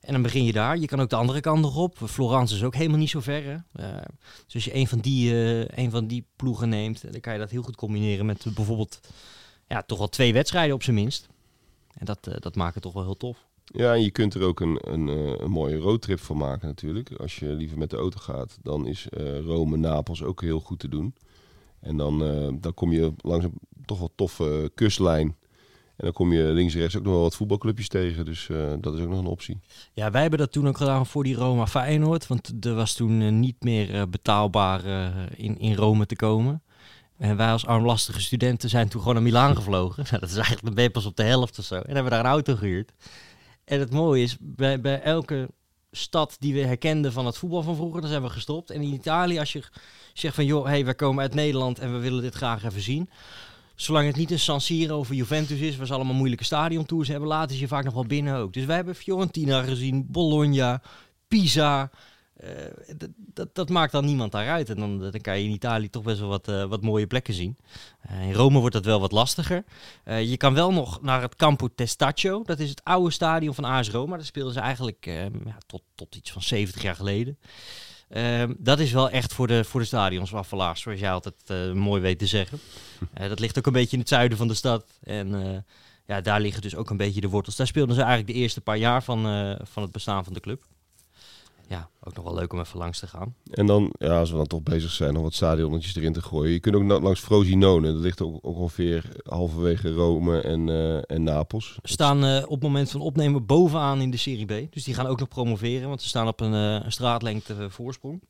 [0.00, 0.78] en dan begin je daar.
[0.78, 1.96] Je kan ook de andere kant nog op.
[2.04, 3.64] Florence is ook helemaal niet zo ver.
[3.72, 3.88] Eh,
[4.44, 7.38] dus als je een van, die, eh, een van die ploegen neemt, dan kan je
[7.38, 9.00] dat heel goed combineren met bijvoorbeeld
[9.66, 11.28] ja, toch wel twee wedstrijden op zijn minst.
[11.94, 13.46] En dat, eh, dat maakt het toch wel heel tof.
[13.64, 15.06] Ja, en je kunt er ook een, een,
[15.42, 17.12] een mooie roadtrip van maken natuurlijk.
[17.12, 19.06] Als je liever met de auto gaat, dan is
[19.44, 21.14] Rome, Napels ook heel goed te doen.
[21.80, 22.18] En dan,
[22.60, 23.52] dan kom je langs een
[23.84, 25.36] toch wel toffe kustlijn.
[25.98, 28.24] En dan kom je links en rechts ook nog wel wat voetbalclubjes tegen.
[28.24, 29.60] Dus eh, dat is ook nog een optie.
[29.92, 32.26] Ja, wij hebben dat toen ook gedaan voor die Roma Feyenoord.
[32.26, 34.84] Want er was toen eh, niet meer eh, betaalbaar
[35.36, 36.62] in, in Rome te komen.
[37.16, 40.04] En wij als armlastige studenten zijn toen gewoon naar Milaan gevlogen.
[40.08, 41.74] Nou, dat is eigenlijk dan ben je pas op de helft of zo.
[41.74, 42.92] En hebben daar een auto gehuurd.
[43.64, 45.48] En het mooie is, bij, bij elke
[45.90, 48.70] stad die we herkenden van het voetbal van vroeger, dan zijn we gestopt.
[48.70, 49.62] En in Italië, als je
[50.12, 53.10] zegt van joh, hey, wij komen uit Nederland en we willen dit graag even zien.
[53.80, 57.28] Zolang het niet een San Siro of Juventus is, waar ze allemaal moeilijke stadiontours hebben,
[57.28, 58.52] laten ze je vaak nog wel binnen ook.
[58.52, 60.82] Dus wij hebben Fiorentina gezien, Bologna,
[61.28, 61.90] Pisa.
[62.36, 62.50] Eh,
[63.52, 64.70] dat, maakt dan niemand daaruit.
[64.70, 67.34] En dan, dan kan je in Italië toch best wel wat, eh, wat mooie plekken
[67.34, 67.56] zien.
[68.00, 69.64] Eh, in Rome wordt dat wel wat lastiger.
[70.04, 72.42] Je kan wel nog naar het Campo Testaccio.
[72.42, 74.16] Dat is het oude stadion van AS Roma.
[74.16, 75.04] Daar speelden ze eigenlijk
[75.44, 77.38] ja, tot, tot iets van 70 jaar geleden.
[78.58, 82.26] Dat is wel echt voor de, voor de stadionswaffelaars, zoals jij altijd mooi weet te
[82.26, 82.58] zeggen.
[83.12, 84.84] Eh, dat ligt ook een beetje in het zuiden van de stad.
[85.02, 85.58] En eh,
[86.06, 87.56] ja, daar liggen dus ook een beetje de wortels.
[87.56, 90.40] Daar speelden ze eigenlijk de eerste paar jaar van, eh, van het bestaan van de
[90.40, 90.66] club.
[91.68, 93.34] ja, ook nog wel leuk om even langs te gaan.
[93.50, 96.52] En dan, ja, als we dan toch bezig zijn om wat stadionnetjes erin te gooien.
[96.52, 97.92] Je kunt ook langs Frosinone.
[97.92, 100.68] Dat ligt ook, ongeveer halverwege Rome en,
[101.06, 101.78] en Napels.
[101.82, 104.72] Ze staan op het moment van opnemen bovenaan in de Serie B.
[104.72, 108.20] Dus die gaan ook nog promoveren, want ze staan op een, een straatlengte voorsprong.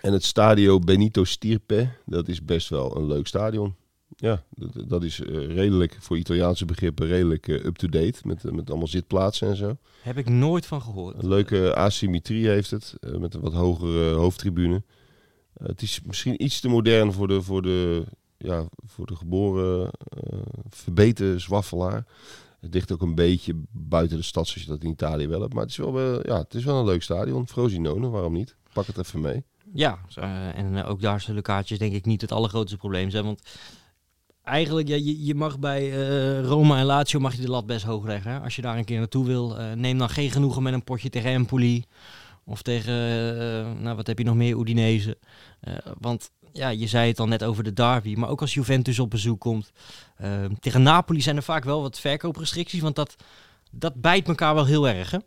[0.00, 3.74] En het stadio Benito Stirpe, dat is best wel een leuk stadion.
[4.08, 4.42] Ja,
[4.86, 8.20] dat, is eh, redelijk, voor Italiaanse begrippen, redelijk eh, up-to-date.
[8.24, 9.76] Met, eh, met allemaal zitplaatsen en zo.
[10.02, 11.22] Heb ik nooit van gehoord.
[11.22, 14.82] Een leuke asymmetrie heeft het, met een wat hogere hoofdtribune.
[15.62, 18.04] Het is misschien iets te modern voor de, voor de,
[18.38, 19.90] ja, voor de geboren
[20.68, 22.06] verbeten zwaffelaar.
[22.60, 25.52] Het ligt ook een beetje buiten de stad, zoals je dat in Italië wel hebt.
[25.52, 27.48] Maar het is wel, ja, het is wel een leuk stadion.
[27.48, 28.56] Frosinone, waarom niet?
[28.72, 29.44] Pak het even mee.
[29.72, 29.98] Ja,
[30.54, 33.24] en ook daar zullen kaartjes denk ik niet het allergrootste probleem zijn.
[33.24, 33.42] Want
[34.46, 37.84] eigenlijk, ja, je, je mag bij eh, Roma en Lazio mag je de lat best
[37.84, 38.30] hoog leggen.
[38.30, 38.38] hè.
[38.40, 41.10] Als je daar een keer naartoe wil, eh, neem dan geen genoegen met een potje
[41.10, 41.84] tegen Empoli.
[42.44, 45.18] Of tegen, eh, nou wat heb je nog meer, Udinese.
[46.00, 48.14] Want ja, je zei het al net over de derby.
[48.14, 49.72] Maar ook als Juventus op bezoek komt.
[50.16, 52.80] eh, tegen Napoli zijn er vaak wel wat verkooprestricties.
[52.80, 53.14] Want dat,
[53.70, 55.18] dat bijt elkaar wel heel erg, hè?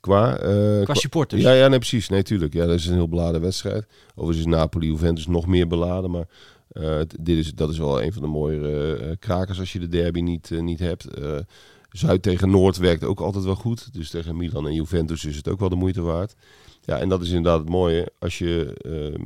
[0.00, 1.42] Qua, eh, Qua supporters.
[1.42, 2.08] Ja, ja, nee, precies.
[2.08, 2.52] Nee, tuurlijk.
[2.54, 3.86] Ja, dat is een heel beladen wedstrijd.
[4.14, 6.26] Overigens is Napoli Juventus nog meer beladen, maar
[7.20, 10.20] dit is, dat is wel een van de mooiere eh, krakers als je de derby
[10.20, 11.04] niet, eh, niet hebt.
[11.06, 11.38] Eh,
[11.90, 13.92] Zuid tegen Noord werkt ook altijd wel goed.
[13.92, 16.34] Dus tegen Milan en Juventus is het ook wel de moeite waard.
[16.82, 18.12] Ja, en dat is inderdaad het mooie.
[18.18, 19.24] Als je, ehm,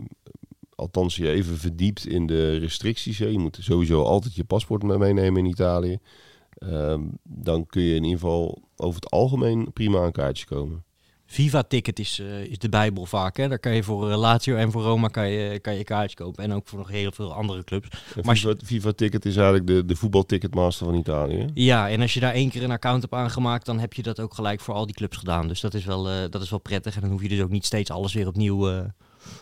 [0.74, 3.18] althans je even verdiept in de restricties.
[3.18, 3.26] Hè.
[3.26, 5.98] Je moet sowieso altijd je paspoort mee- meenemen in Italië.
[6.51, 10.84] Ehm, dan kun je in ieder geval over het algemeen prima aan kaartjes komen.
[11.33, 13.37] Viva-ticket is, eh, is de bijbel vaak.
[13.37, 13.49] Hè?
[13.49, 16.45] Daar kan je voor eh, Lazio en voor Roma kan je, kan je kaartjes kopen.
[16.45, 17.89] En ook voor nog heel veel andere clubs.
[18.14, 21.47] Maar als je- FIFA, FIFA Ticket is eigenlijk de, de voetbalticketmaster van Italië.
[21.55, 24.20] Ja, en als je daar één keer een account hebt aangemaakt, dan heb je dat
[24.20, 25.49] ook gelijk voor al die clubs gedaan.
[25.49, 26.95] Dus dat is wel, eh, dat is wel prettig.
[26.95, 28.81] En dan hoef je dus ook niet steeds alles weer opnieuw, eh,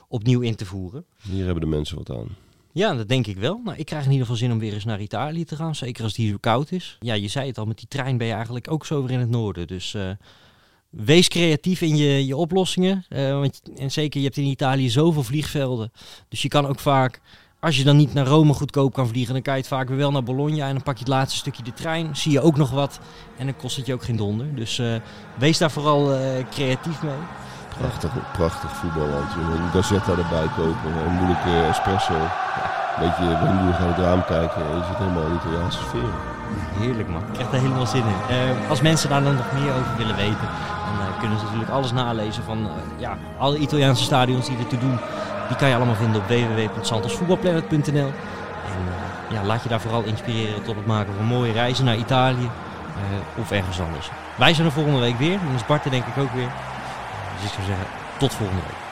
[0.09, 1.05] opnieuw in te voeren.
[1.22, 2.26] Hier hebben de mensen wat aan.
[2.72, 3.61] Ja, dat denk ik wel.
[3.64, 5.74] Nou, ik krijg in ieder geval zin om weer eens naar Italië te gaan.
[5.74, 6.97] Zeker als het hier zo koud is.
[7.01, 9.18] Ja, je zei het al, met die trein ben je eigenlijk ook zo weer in
[9.20, 9.66] het noorden.
[9.66, 10.11] Dus eh,
[10.91, 13.05] wees creatief in je, je oplossingen.
[13.09, 15.93] Eh, want, en zeker, je hebt in Italië zoveel vliegvelden.
[16.28, 17.20] Dus je kan ook vaak,
[17.61, 19.97] als je dan niet naar Rome goedkoop kan vliegen, dan kan je het vaak weer
[19.97, 20.66] wel naar Bologna.
[20.66, 22.16] En dan pak je het laatste stukje de trein.
[22.16, 23.01] Zie je ook nog wat.
[23.36, 24.55] En dan kost het je ook geen donder.
[24.55, 24.95] Dus eh,
[25.39, 27.22] wees daar vooral eh, creatief mee.
[27.78, 29.32] Prachtig, prachtig voetballand.
[29.34, 32.14] Een Gazzetta erbij kopen, een moeilijke espresso.
[32.14, 34.76] Een beetje weemoedig uit het raam kijken.
[34.76, 36.12] Je zit helemaal in de Italiaanse sfeer.
[36.78, 38.68] Heerlijk man, ik krijg er helemaal zin in.
[38.68, 40.49] Als mensen daar dan nog meer over willen weten,
[40.89, 44.78] dan eh, kunnen ze natuurlijk alles nalezen van eh, ja, alle Italiaanse stadions die ertoe
[44.78, 44.99] doen.
[45.49, 48.12] Die kan je allemaal vinden op www.santosvoetbalplanet.nl.
[48.66, 51.97] En eh, ja, laat je daar vooral inspireren tot het maken van mooie reizen naar
[51.97, 52.51] Italië
[53.36, 54.11] of ergens anders.
[54.34, 56.51] Wij zijn er volgende week weer, dan is Bart er denk ik ook weer.
[57.34, 57.86] Dus ik zou zeggen,
[58.18, 58.88] tot volgende week.